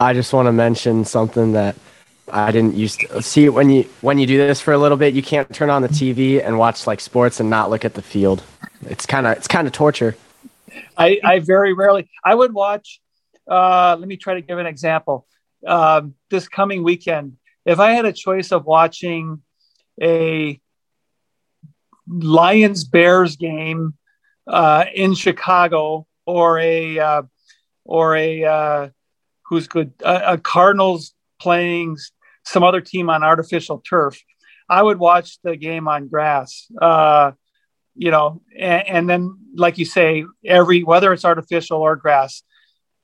[0.00, 1.76] I just want to mention something that
[2.32, 5.14] I didn't used to see when you when you do this for a little bit,
[5.14, 8.02] you can't turn on the TV and watch like sports and not look at the
[8.02, 8.42] field.
[8.86, 10.16] It's kind of it's kind of torture.
[10.96, 13.00] I, I very rarely I would watch.
[13.48, 15.28] Uh, let me try to give an example.
[15.64, 19.42] Um, this coming weekend, if I had a choice of watching
[20.00, 20.60] a
[22.06, 23.94] Lions Bears game
[24.46, 27.22] uh, in Chicago or a uh,
[27.84, 28.88] or a uh,
[29.44, 31.96] who's good a, a, Cardinals playing
[32.44, 34.20] some other team on artificial turf,
[34.68, 36.66] I would watch the game on grass.
[36.80, 37.32] Uh,
[37.94, 42.42] you know, and, and, then like you say, every whether it's artificial or grass,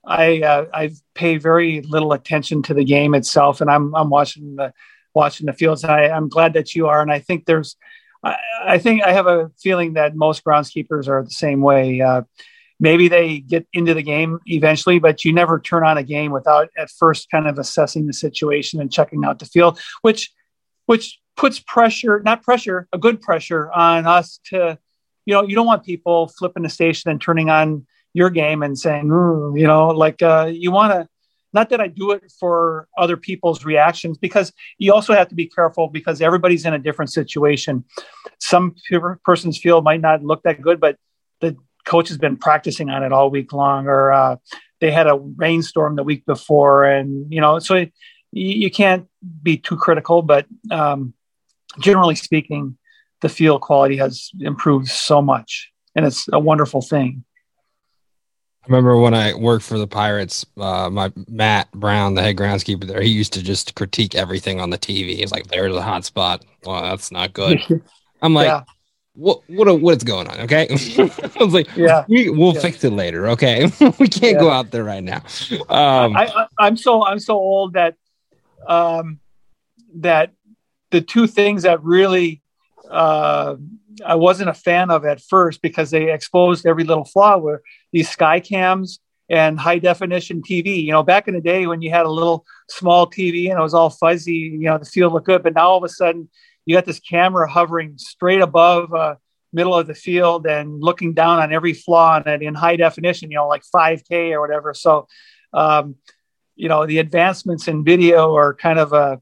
[0.05, 4.55] I uh, I pay very little attention to the game itself, and I'm I'm watching
[4.55, 4.73] the
[5.17, 5.83] watching the fields.
[5.83, 7.01] I, am glad that you are.
[7.01, 7.75] And I think there's,
[8.23, 11.99] I, I, think I have a feeling that most groundskeepers are the same way.
[11.99, 12.21] Uh,
[12.79, 16.69] maybe they get into the game eventually, but you never turn on a game without
[16.77, 20.31] at first kind of assessing the situation and checking out the field, which,
[20.85, 24.77] which puts pressure, not pressure, a good pressure on us to,
[25.25, 28.77] you know, you don't want people flipping the station and turning on your game and
[28.77, 31.07] saying, you know, like uh, you want to
[31.59, 34.47] not that I do it for other people's reactions, because
[34.83, 37.73] you also have to be careful because everybody's in a different situation.
[38.39, 38.75] Some
[39.29, 40.93] person's field might not look that good, but
[41.43, 41.51] the
[41.93, 44.35] coach has been practicing on it all week long, or uh,
[44.81, 47.89] they had a rainstorm the week before, and you know, so you,
[48.63, 49.03] you can't
[49.41, 50.21] be too critical.
[50.21, 51.13] But um,
[51.79, 52.77] generally speaking,
[53.21, 57.23] the field quality has improved so much, and it's a wonderful thing.
[58.67, 63.01] Remember when I worked for the Pirates, uh, my Matt Brown, the head groundskeeper there,
[63.01, 65.15] he used to just critique everything on the TV.
[65.15, 66.43] He's like, "There's a hot spot.
[66.65, 67.59] Well, that's not good."
[68.21, 68.63] I'm like, yeah.
[69.13, 69.41] "What?
[69.47, 69.81] What?
[69.81, 72.59] What's going on?" Okay, I was like, "Yeah, we, will yeah.
[72.59, 73.65] fix it later." Okay,
[73.99, 74.39] we can't yeah.
[74.39, 75.23] go out there right now.
[75.69, 77.95] Um, I, I, am so I'm so old that
[78.67, 79.19] um,
[79.95, 80.33] that
[80.91, 82.41] the two things that really
[82.89, 83.55] uh,
[84.05, 88.09] I wasn't a fan of at first because they exposed every little flaw were these
[88.09, 90.83] sky cams and high definition TV.
[90.83, 93.63] You know, back in the day when you had a little small TV and it
[93.63, 96.29] was all fuzzy, you know, the field looked good, but now all of a sudden
[96.65, 99.15] you got this camera hovering straight above uh,
[99.53, 103.31] middle of the field and looking down on every flaw in it in high definition,
[103.31, 104.73] you know, like 5K or whatever.
[104.73, 105.07] So,
[105.53, 105.95] um,
[106.55, 109.21] you know, the advancements in video are kind of a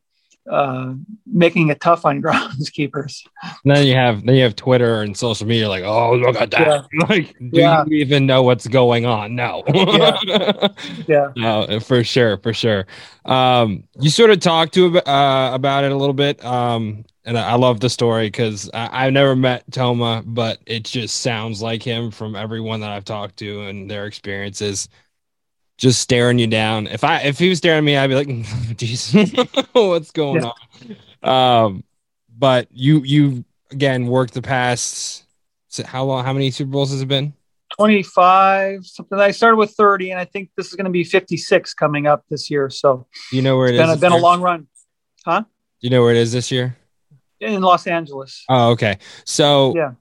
[0.49, 0.93] uh,
[1.25, 3.25] making it tough on groundskeepers.
[3.43, 6.51] And then you have then you have Twitter and social media like, oh look at
[6.51, 6.67] that!
[6.67, 6.81] Yeah.
[7.09, 7.83] Like, do yeah.
[7.87, 9.35] you even know what's going on?
[9.35, 9.63] No.
[9.73, 10.67] yeah.
[11.07, 11.31] yeah.
[11.35, 12.87] No, for sure, for sure.
[13.25, 16.43] Um, you sort of talked to uh, about it a little bit.
[16.43, 21.21] Um, and I love the story because I, have never met Toma, but it just
[21.21, 24.89] sounds like him from everyone that I've talked to and their experiences
[25.77, 26.87] just staring you down.
[26.87, 30.51] If I if he was staring at me, I'd be like, "Jeez, what's going yeah.
[31.21, 31.83] on?" Um,
[32.37, 35.23] but you you again worked the past.
[35.85, 36.23] How long?
[36.23, 37.33] How many Super Bowls has it been?
[37.75, 38.85] Twenty five.
[38.85, 39.19] Something.
[39.19, 42.07] I started with thirty, and I think this is going to be fifty six coming
[42.07, 42.69] up this year.
[42.69, 44.67] So you know where it it's been, been a long run,
[45.25, 45.41] huh?
[45.41, 45.47] Do
[45.81, 46.77] you know where it is this year?
[47.41, 48.45] In Los Angeles.
[48.47, 48.97] Oh, okay.
[49.25, 49.91] So yeah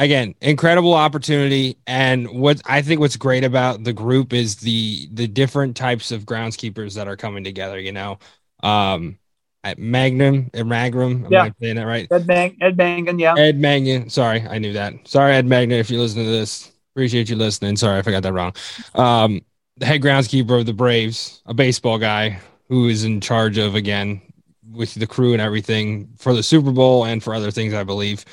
[0.00, 1.76] again, incredible opportunity.
[1.86, 6.24] And what I think what's great about the group is the the different types of
[6.24, 7.78] groundskeepers that are coming together.
[7.78, 8.18] You know,
[8.62, 9.18] um,
[9.62, 11.42] at Magnum, at Magnum, am yeah.
[11.42, 12.08] I saying that right?
[12.10, 13.34] Ed Mang, Ed Mangan, yeah.
[13.36, 14.08] Ed Mangan.
[14.08, 14.94] Sorry, I knew that.
[15.06, 16.72] Sorry, Ed Mangan, if you listen to this.
[16.94, 17.76] Appreciate you listening.
[17.76, 18.52] Sorry, if I got that wrong.
[18.94, 19.42] Um,
[19.76, 24.20] the head groundskeeper of the Braves, a baseball guy who is in charge of again
[24.72, 28.24] with the crew and everything for the Super Bowl and for other things, I believe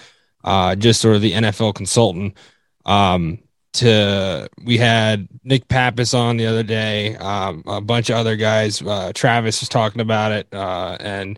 [0.44, 2.38] uh, just sort of the NFL consultant.
[2.86, 3.40] Um,
[3.74, 8.82] to we had Nick Pappas on the other day, um, a bunch of other guys.
[8.82, 11.38] Uh, Travis was talking about it, uh, and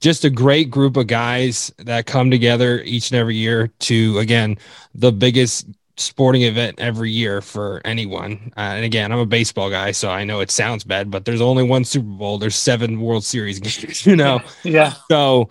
[0.00, 4.58] just a great group of guys that come together each and every year to again
[4.94, 8.52] the biggest sporting event every year for anyone.
[8.56, 11.40] Uh, and again, I'm a baseball guy, so I know it sounds bad, but there's
[11.40, 12.38] only one Super Bowl.
[12.38, 14.40] There's seven World Series games, you know.
[14.62, 14.94] Yeah.
[15.10, 15.48] So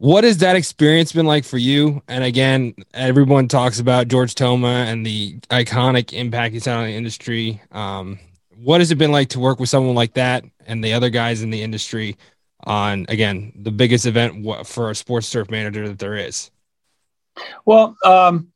[0.00, 2.02] what has that experience been like for you?
[2.08, 6.94] And again, everyone talks about George Toma and the iconic impact he's had on the
[6.94, 7.60] industry.
[7.70, 8.18] Um,
[8.56, 11.42] what has it been like to work with someone like that and the other guys
[11.42, 12.16] in the industry
[12.64, 16.50] on again the biggest event for a sports turf manager that there is?
[17.66, 18.52] Well, um,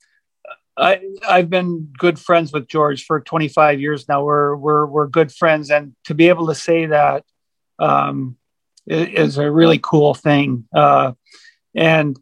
[0.78, 4.24] I I've been good friends with George for 25 years now.
[4.24, 7.22] We're we're we're good friends, and to be able to say that
[7.78, 8.38] um,
[8.86, 10.66] is a really cool thing.
[10.74, 11.12] Uh,
[11.74, 12.18] and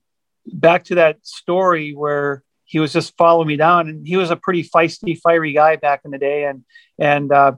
[0.46, 4.36] back to that story where he was just following me down, and he was a
[4.36, 6.64] pretty feisty, fiery guy back in the day, and
[6.98, 7.52] and uh,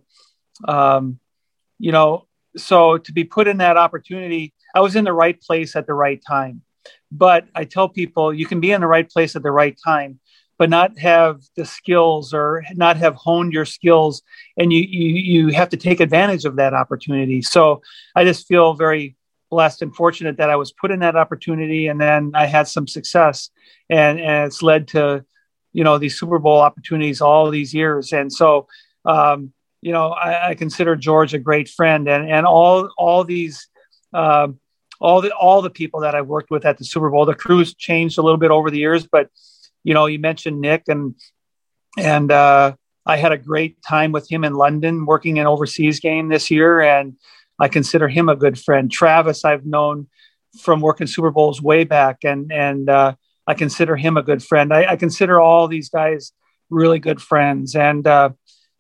[0.67, 1.19] um,
[1.79, 2.27] you know,
[2.57, 5.95] so to be put in that opportunity, I was in the right place at the
[5.95, 6.63] right time.
[7.11, 10.19] But I tell people you can be in the right place at the right time,
[10.59, 14.23] but not have the skills or not have honed your skills
[14.57, 17.83] and you, you you have to take advantage of that opportunity so
[18.15, 19.17] i just feel very
[19.51, 22.87] blessed and fortunate that i was put in that opportunity and then i had some
[22.87, 23.51] success.
[23.91, 25.25] And, and it's led to
[25.73, 28.13] you know these super bowl opportunities all these years.
[28.13, 28.69] And so
[29.05, 32.09] um, you know I, I, consider george a great friend.
[32.09, 33.69] And and all all these
[34.13, 34.49] uh,
[35.01, 37.75] all the all the people that i've worked with at the super bowl the crews
[37.75, 39.29] changed a little bit over the years but
[39.85, 41.15] you know, you mentioned Nick and
[41.97, 42.75] and uh,
[43.07, 46.81] I had a great time with him in London working an overseas game this year,
[46.81, 47.17] and
[47.59, 48.91] I consider him a good friend.
[48.91, 50.09] Travis, I've known
[50.61, 53.15] from working Super Bowls way back, and and uh,
[53.47, 54.73] I consider him a good friend.
[54.73, 56.33] I, I, consider all these guys
[56.71, 58.31] really good friends, and uh,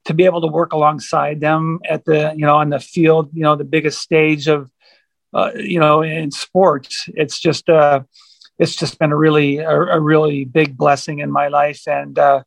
[0.06, 3.42] to be able to work alongside them at the you know on the field, you
[3.42, 4.70] know, the biggest stage of
[5.32, 8.02] uh, you know in sports, it's just uh,
[8.58, 12.42] it's just been a really a, a really big blessing in my life and uh,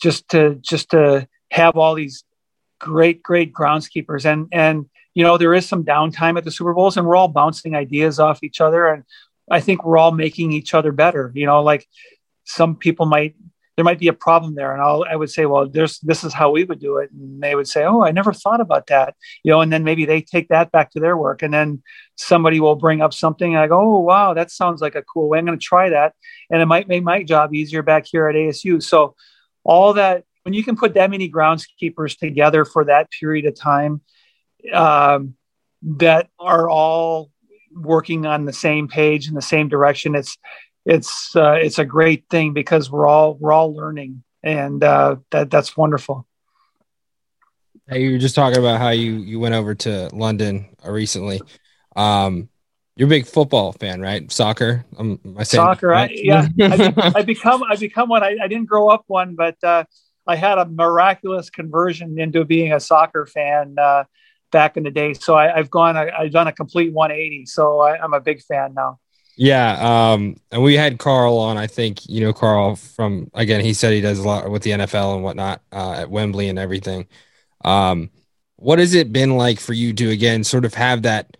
[0.00, 2.24] just to just to have all these
[2.78, 4.86] great great groundskeepers and and
[5.16, 8.20] you know, there is some downtime at the Super Bowls, and we're all bouncing ideas
[8.20, 9.02] off each other, and
[9.50, 11.32] I think we're all making each other better.
[11.34, 11.88] You know, like
[12.44, 13.34] some people might
[13.76, 16.32] there might be a problem there and I'll, i would say well there's this is
[16.32, 19.14] how we would do it and they would say oh i never thought about that
[19.42, 21.82] you know and then maybe they take that back to their work and then
[22.14, 25.28] somebody will bring up something and i go oh wow that sounds like a cool
[25.28, 26.14] way i'm going to try that
[26.48, 29.14] and it might make my job easier back here at asu so
[29.62, 34.00] all that when you can put that many groundskeepers together for that period of time
[34.72, 35.34] um,
[35.82, 37.30] that are all
[37.74, 40.38] working on the same page in the same direction it's
[40.86, 45.50] it's uh, it's a great thing because we're all we're all learning, and uh, that
[45.50, 46.26] that's wonderful.
[47.88, 51.42] Hey, you were just talking about how you you went over to London uh, recently.
[51.96, 52.48] Um,
[52.94, 54.30] you're a big football fan, right?
[54.30, 54.86] Soccer.
[54.96, 55.92] Um, I soccer.
[55.92, 58.22] I, yeah, I, I, become I become one.
[58.22, 59.84] I, I didn't grow up one, but uh,
[60.26, 64.04] I had a miraculous conversion into being a soccer fan uh,
[64.50, 65.14] back in the day.
[65.14, 65.96] So I, have gone.
[65.96, 67.46] I, have done a complete 180.
[67.46, 68.98] So I, I'm a big fan now.
[69.38, 71.58] Yeah, um, and we had Karl on.
[71.58, 73.60] I think you know Karl from again.
[73.60, 76.58] He said he does a lot with the NFL and whatnot uh, at Wembley and
[76.58, 77.06] everything.
[77.62, 78.10] Um,
[78.56, 81.36] what has it been like for you to again sort of have that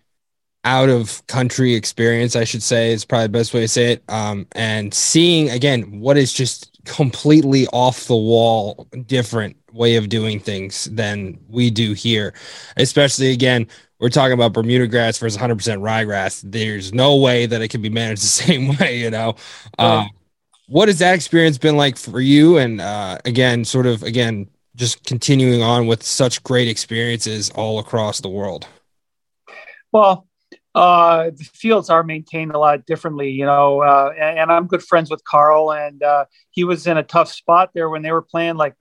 [0.63, 2.35] out of country experience?
[2.35, 4.03] I should say is probably the best way to say it.
[4.07, 10.39] Um, and seeing again what is just completely off the wall, different way of doing
[10.39, 12.33] things than we do here,
[12.77, 13.67] especially again
[13.99, 16.43] we're talking about Bermuda grass versus 100% ryegrass.
[16.45, 19.35] There's no way that it can be managed the same way, you know.
[19.77, 20.05] Uh,
[20.67, 22.57] what has that experience been like for you?
[22.57, 28.21] And uh, again, sort of again, just continuing on with such great experiences all across
[28.21, 28.67] the world.
[29.91, 30.26] Well,
[30.77, 33.81] uh, the fields are maintained a lot differently, you know.
[33.81, 37.31] Uh, and, and, I'm good friends with Karl, and uh, he was in a tough
[37.31, 38.75] spot there when they were playing like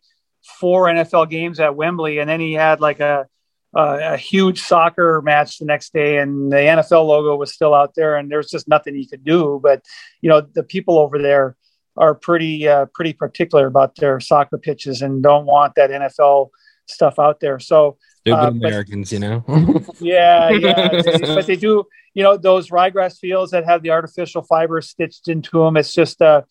[0.60, 3.26] four NFL games at Wembley, and then he had like a
[3.74, 7.94] uh, a huge soccer match the next day, and the NFL logo was still out
[7.94, 9.58] there, and there's just nothing he could do.
[9.62, 9.82] But
[10.20, 11.56] you know, the people over there
[11.96, 16.50] are pretty uh, pretty particular about their soccer pitches and don't want that NFL
[16.86, 17.58] stuff out there.
[17.58, 17.96] So
[18.26, 19.44] stupid uh, Americans, you know.
[20.00, 21.84] yeah, yeah, they, but they do.
[22.14, 25.76] You know, those ryegrass fields that have the artificial fiber stitched into them.
[25.76, 26.42] It's just uh,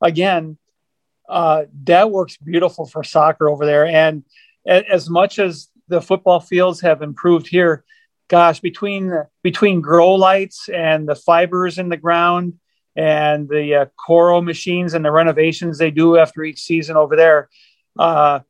[0.00, 0.56] again,
[1.28, 4.24] uh, that works beautiful for soccer over there, and
[4.66, 7.84] as much as the football fields have improved here.
[8.28, 9.12] Gosh, between
[9.42, 12.54] between grow lights and the fibers in the ground
[12.96, 17.50] and the uh, Koro machines and the renovations they do after each season over there,
[17.98, 18.40] uh,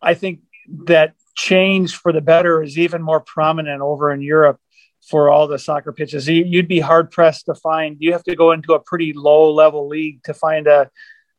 [0.00, 0.40] I think
[0.84, 4.58] that change for the better is even more prominent over in Europe
[5.08, 6.28] for all the soccer pitches.
[6.28, 7.96] You'd be hard pressed to find.
[8.00, 10.90] You have to go into a pretty low level league to find a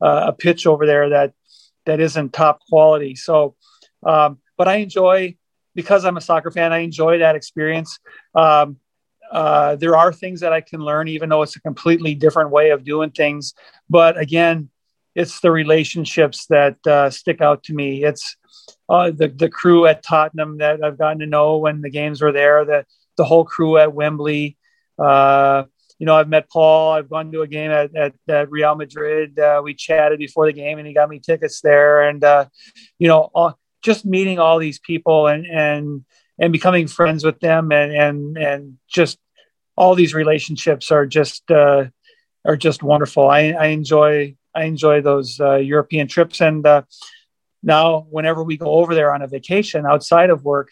[0.01, 1.33] a pitch over there that
[1.85, 3.15] that isn't top quality.
[3.15, 3.55] So,
[4.05, 5.37] um, but I enjoy
[5.73, 7.99] because I'm a soccer fan, I enjoy that experience.
[8.33, 8.77] Um,
[9.31, 12.69] uh, there are things that I can learn, even though it's a completely different way
[12.69, 13.53] of doing things.
[13.89, 14.69] But again,
[15.15, 18.03] it's the relationships that uh, stick out to me.
[18.03, 18.37] It's
[18.89, 22.31] uh, the the crew at Tottenham that I've gotten to know when the games were
[22.31, 22.65] there.
[22.65, 22.85] The
[23.17, 24.57] the whole crew at Wembley.
[24.97, 25.63] Uh,
[25.97, 26.91] you know, I've met Paul.
[26.91, 29.39] I've gone to a game at, at, at Real Madrid.
[29.39, 32.01] Uh, we chatted before the game, and he got me tickets there.
[32.01, 32.45] And uh,
[32.99, 36.05] you know, all, just meeting all these people and and
[36.39, 39.17] and becoming friends with them and and and just
[39.77, 41.85] all these relationships are just uh,
[42.45, 43.29] are just wonderful.
[43.29, 46.65] I, I enjoy I enjoy those uh, European trips and
[47.65, 50.69] now whenever we go over there on a vacation outside of work,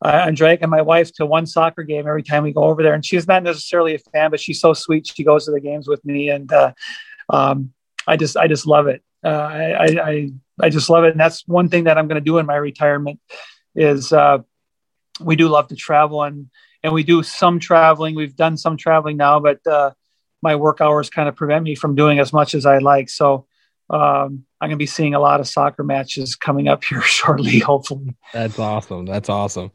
[0.00, 3.04] I'm dragging my wife to one soccer game every time we go over there, and
[3.04, 5.06] she's not necessarily a fan, but she's so sweet.
[5.06, 6.72] She goes to the games with me, and uh,
[7.30, 7.72] um,
[8.06, 9.02] I just I just love it.
[9.24, 10.30] Uh, I, I
[10.60, 12.56] I just love it, and that's one thing that I'm going to do in my
[12.56, 13.20] retirement.
[13.74, 14.38] Is uh,
[15.20, 16.48] we do love to travel, and
[16.82, 18.14] and we do some traveling.
[18.14, 19.92] We've done some traveling now, but uh,
[20.42, 23.08] my work hours kind of prevent me from doing as much as I like.
[23.08, 23.46] So
[23.90, 27.58] um, I'm going to be seeing a lot of soccer matches coming up here shortly,
[27.58, 28.14] hopefully.
[28.32, 29.06] That's awesome.
[29.06, 29.70] That's awesome.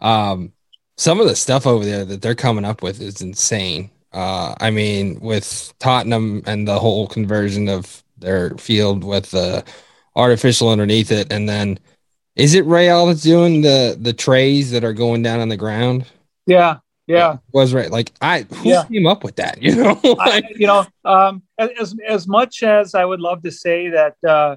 [0.00, 0.52] Um,
[0.96, 3.90] some of the stuff over there that they're coming up with is insane.
[4.12, 9.62] Uh, I mean, with Tottenham and the whole conversion of their field with the
[10.14, 11.78] artificial underneath it, and then
[12.34, 16.06] is it Real that's doing the the trays that are going down on the ground?
[16.46, 17.90] Yeah, yeah, was right.
[17.90, 18.84] Like I, who yeah.
[18.84, 19.58] came up with that?
[19.62, 23.50] You know, like, I, you know, um, as as much as I would love to
[23.50, 24.56] say that uh,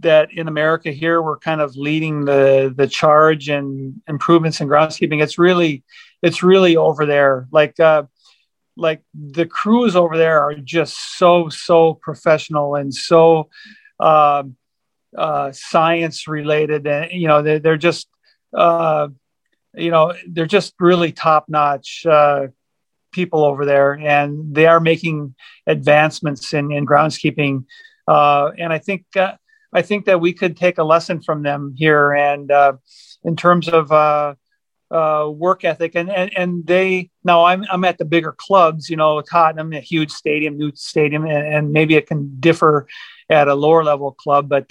[0.00, 5.22] that in America here we're kind of leading the the charge and improvements in groundskeeping.
[5.22, 5.84] It's really
[6.22, 7.46] it's really over there.
[7.52, 8.04] Like uh,
[8.76, 13.48] like the crews over there are just so so professional and so
[14.00, 14.42] uh,
[15.16, 18.08] uh, science related, and you know they're, they're just
[18.52, 19.08] uh,
[19.76, 22.46] you know, they're just really top notch uh,
[23.12, 25.34] people over there, and they are making
[25.66, 27.64] advancements in, in groundskeeping.
[28.08, 29.32] Uh, and I think uh,
[29.72, 32.74] I think that we could take a lesson from them here, and uh,
[33.24, 34.34] in terms of uh,
[34.90, 38.96] uh, work ethic, and, and and they now I'm I'm at the bigger clubs, you
[38.96, 42.86] know, Tottenham, a huge stadium, new stadium, and, and maybe it can differ
[43.28, 44.70] at a lower level club, but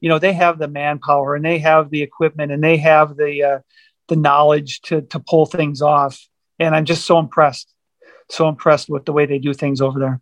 [0.00, 3.62] you know they have the manpower and they have the equipment and they have the
[4.10, 6.20] the knowledge to to pull things off.
[6.58, 7.72] And I'm just so impressed,
[8.28, 10.20] so impressed with the way they do things over there.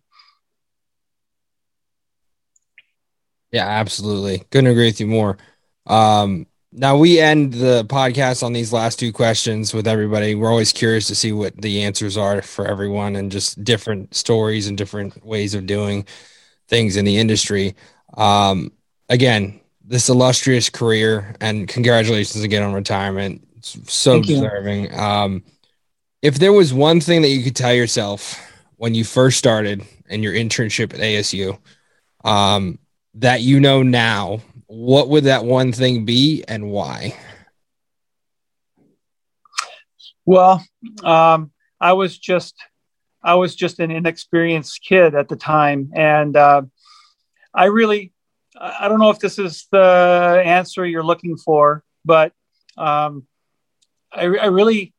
[3.51, 4.45] Yeah, absolutely.
[4.51, 5.39] Couldn't agree with you more.
[5.87, 10.35] Um, now we end the podcast on these last two questions with everybody.
[10.35, 14.69] We're always curious to see what the answers are for everyone and just different stories
[14.69, 16.07] and different ways of doing
[16.69, 17.75] things in the industry.
[18.19, 18.71] Um,
[19.09, 23.48] again, this illustrious career and congratulations again on retirement.
[23.59, 24.95] It's so Thank deserving.
[24.95, 25.43] Um,
[26.23, 28.41] if there was one thing that you could tell yourself
[28.77, 31.59] when you first started in your internship at ASU,
[32.25, 32.79] um,
[33.15, 37.17] that you know now, what would that one thing be and why?
[40.25, 40.65] Well,
[41.03, 41.51] um,
[41.81, 42.55] I was just
[43.23, 46.63] I was just an inexperienced kid at the time, and uh,
[47.53, 48.13] I really
[48.57, 52.33] I don't know if this is the answer you're looking for, but
[52.77, 53.27] um,
[54.13, 54.93] I, I, really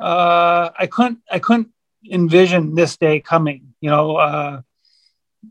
[0.00, 1.68] uh, I couldn't I couldn't
[2.10, 3.74] envision this day coming.
[3.80, 4.60] You know, uh,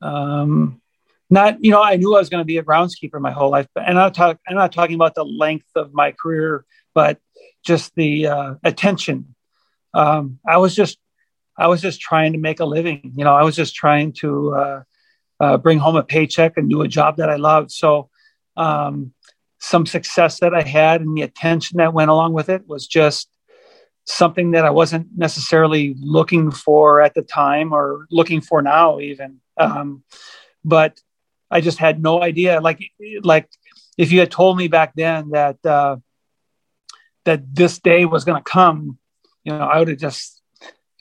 [0.01, 0.81] um,
[1.29, 3.67] not you know I knew I was going to be a groundskeeper my whole life,
[3.73, 7.19] but and I'm, talk, I'm not talking about the length of my career, but
[7.63, 9.35] just the uh, attention.
[9.93, 10.97] Um, I was just
[11.57, 13.13] I was just trying to make a living.
[13.15, 14.83] You know, I was just trying to uh,
[15.39, 17.71] uh, bring home a paycheck and do a job that I loved.
[17.71, 18.09] So,
[18.57, 19.13] um,
[19.65, 23.29] some success that I had and the attention that went along with it was just
[24.05, 29.39] something that I wasn't necessarily looking for at the time or looking for now, even.
[29.57, 30.03] Um,
[30.63, 30.99] but
[31.49, 32.61] I just had no idea.
[32.61, 32.79] Like,
[33.23, 33.49] like
[33.97, 35.97] if you had told me back then that uh,
[37.23, 38.99] that this day was going to come,
[39.43, 40.43] you know, I would have just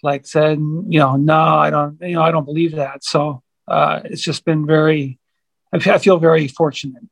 [0.03, 3.05] like said, you know, no, I don't, you know, I don't believe that.
[3.05, 5.19] So uh, it's just been very,
[5.71, 7.03] I feel very fortunate.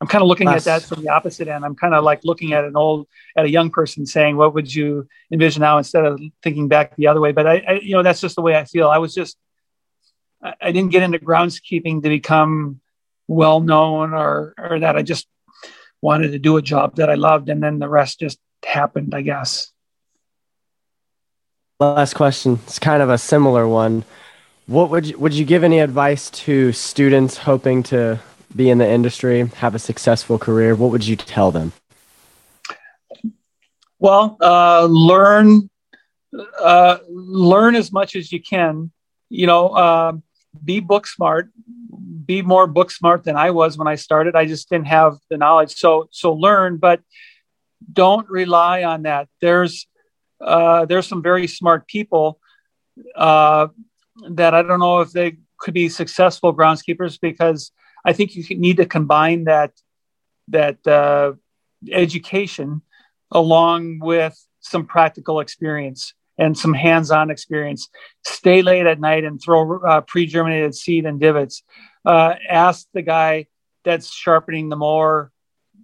[0.00, 1.64] I'm kind of looking at that from the opposite end.
[1.64, 4.74] I'm kind of like looking at an old, at a young person saying, what would
[4.74, 7.32] you envision now instead of thinking back the other way?
[7.32, 8.88] But I, I you know, that's just the way I feel.
[8.88, 9.38] I was just,
[10.42, 12.80] I, I didn't get into groundskeeping to become
[13.28, 15.26] well known or, or that I just
[16.02, 17.48] wanted to do a job that I loved.
[17.48, 19.72] And then the rest just happened, I guess.
[21.80, 22.58] Last question.
[22.66, 24.04] It's kind of a similar one.
[24.66, 28.20] What would you, would you give any advice to students hoping to
[28.54, 30.74] be in the industry, have a successful career?
[30.74, 31.72] What would you tell them?
[33.98, 35.70] Well, uh, learn
[36.60, 38.90] uh, learn as much as you can.
[39.30, 40.12] You know, uh,
[40.64, 41.50] be book smart.
[42.26, 44.34] Be more book smart than I was when I started.
[44.34, 45.74] I just didn't have the knowledge.
[45.74, 47.00] So so learn, but
[47.92, 49.28] don't rely on that.
[49.40, 49.86] There's
[50.40, 52.38] uh, there's some very smart people
[53.16, 53.68] uh,
[54.30, 57.72] that I don't know if they could be successful groundskeepers because
[58.04, 59.72] I think you need to combine that
[60.48, 61.32] that uh,
[61.90, 62.82] education
[63.30, 67.88] along with some practical experience and some hands-on experience.
[68.24, 71.62] Stay late at night and throw uh, pre-germinated seed and divots.
[72.04, 73.46] Uh, ask the guy
[73.84, 75.30] that's sharpening the mower,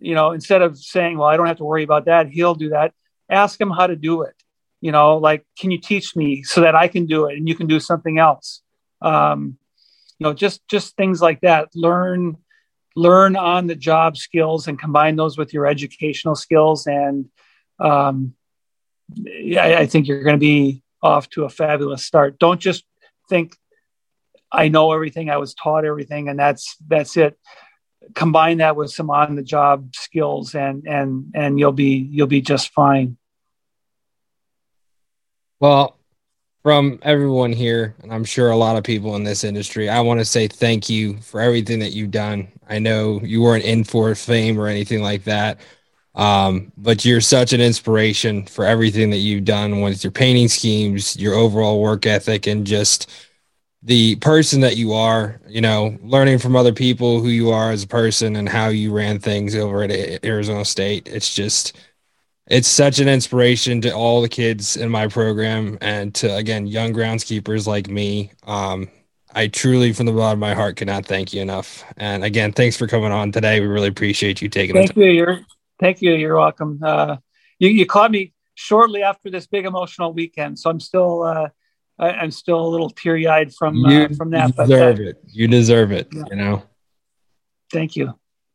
[0.01, 2.71] you know, instead of saying, "Well, I don't have to worry about that," he'll do
[2.71, 2.93] that.
[3.29, 4.35] Ask him how to do it
[4.81, 7.55] you know like can you teach me so that i can do it and you
[7.55, 8.63] can do something else
[9.03, 9.57] um,
[10.21, 12.37] you know just just things like that learn
[12.95, 17.29] learn on the job skills and combine those with your educational skills and
[17.81, 18.35] um,
[19.15, 22.39] yeah, I think you're going to be off to a fabulous start.
[22.39, 22.85] Don't just
[23.29, 23.57] think
[24.53, 27.39] I know everything, I was taught everything, and that's that's it.
[28.15, 32.41] Combine that with some on the job skills, and and and you'll be you'll be
[32.41, 33.17] just fine.
[35.61, 36.00] Well,
[36.63, 40.21] from everyone here, and I'm sure a lot of people in this industry, I want
[40.21, 42.49] to say thank you for everything that you've done.
[42.69, 45.59] I know you weren't in for fame or anything like that,
[46.15, 51.17] um, but you're such an inspiration for everything that you've done with your painting schemes,
[51.17, 53.11] your overall work ethic, and just
[53.83, 55.41] the person that you are.
[55.49, 58.93] You know, learning from other people who you are as a person and how you
[58.93, 61.09] ran things over at Arizona State.
[61.09, 61.77] It's just
[62.47, 66.93] it's such an inspiration to all the kids in my program and to again young
[66.93, 68.33] groundskeepers like me.
[68.45, 68.89] Um,
[69.33, 71.85] I truly, from the bottom of my heart, cannot thank you enough.
[71.97, 73.61] And again, thanks for coming on today.
[73.61, 74.75] We really appreciate you taking.
[74.75, 75.07] Thank you.
[75.07, 75.41] You're
[75.79, 76.15] thank you.
[76.15, 76.81] You're welcome.
[76.83, 77.17] Uh,
[77.59, 81.49] you, you caught me shortly after this big emotional weekend, so I'm still uh,
[81.99, 84.49] I, am still a little teary eyed from uh, from that.
[84.49, 85.17] You deserve but, it.
[85.27, 86.09] You deserve it.
[86.13, 86.23] Yeah.
[86.31, 86.63] You know.
[87.73, 88.19] Thank you.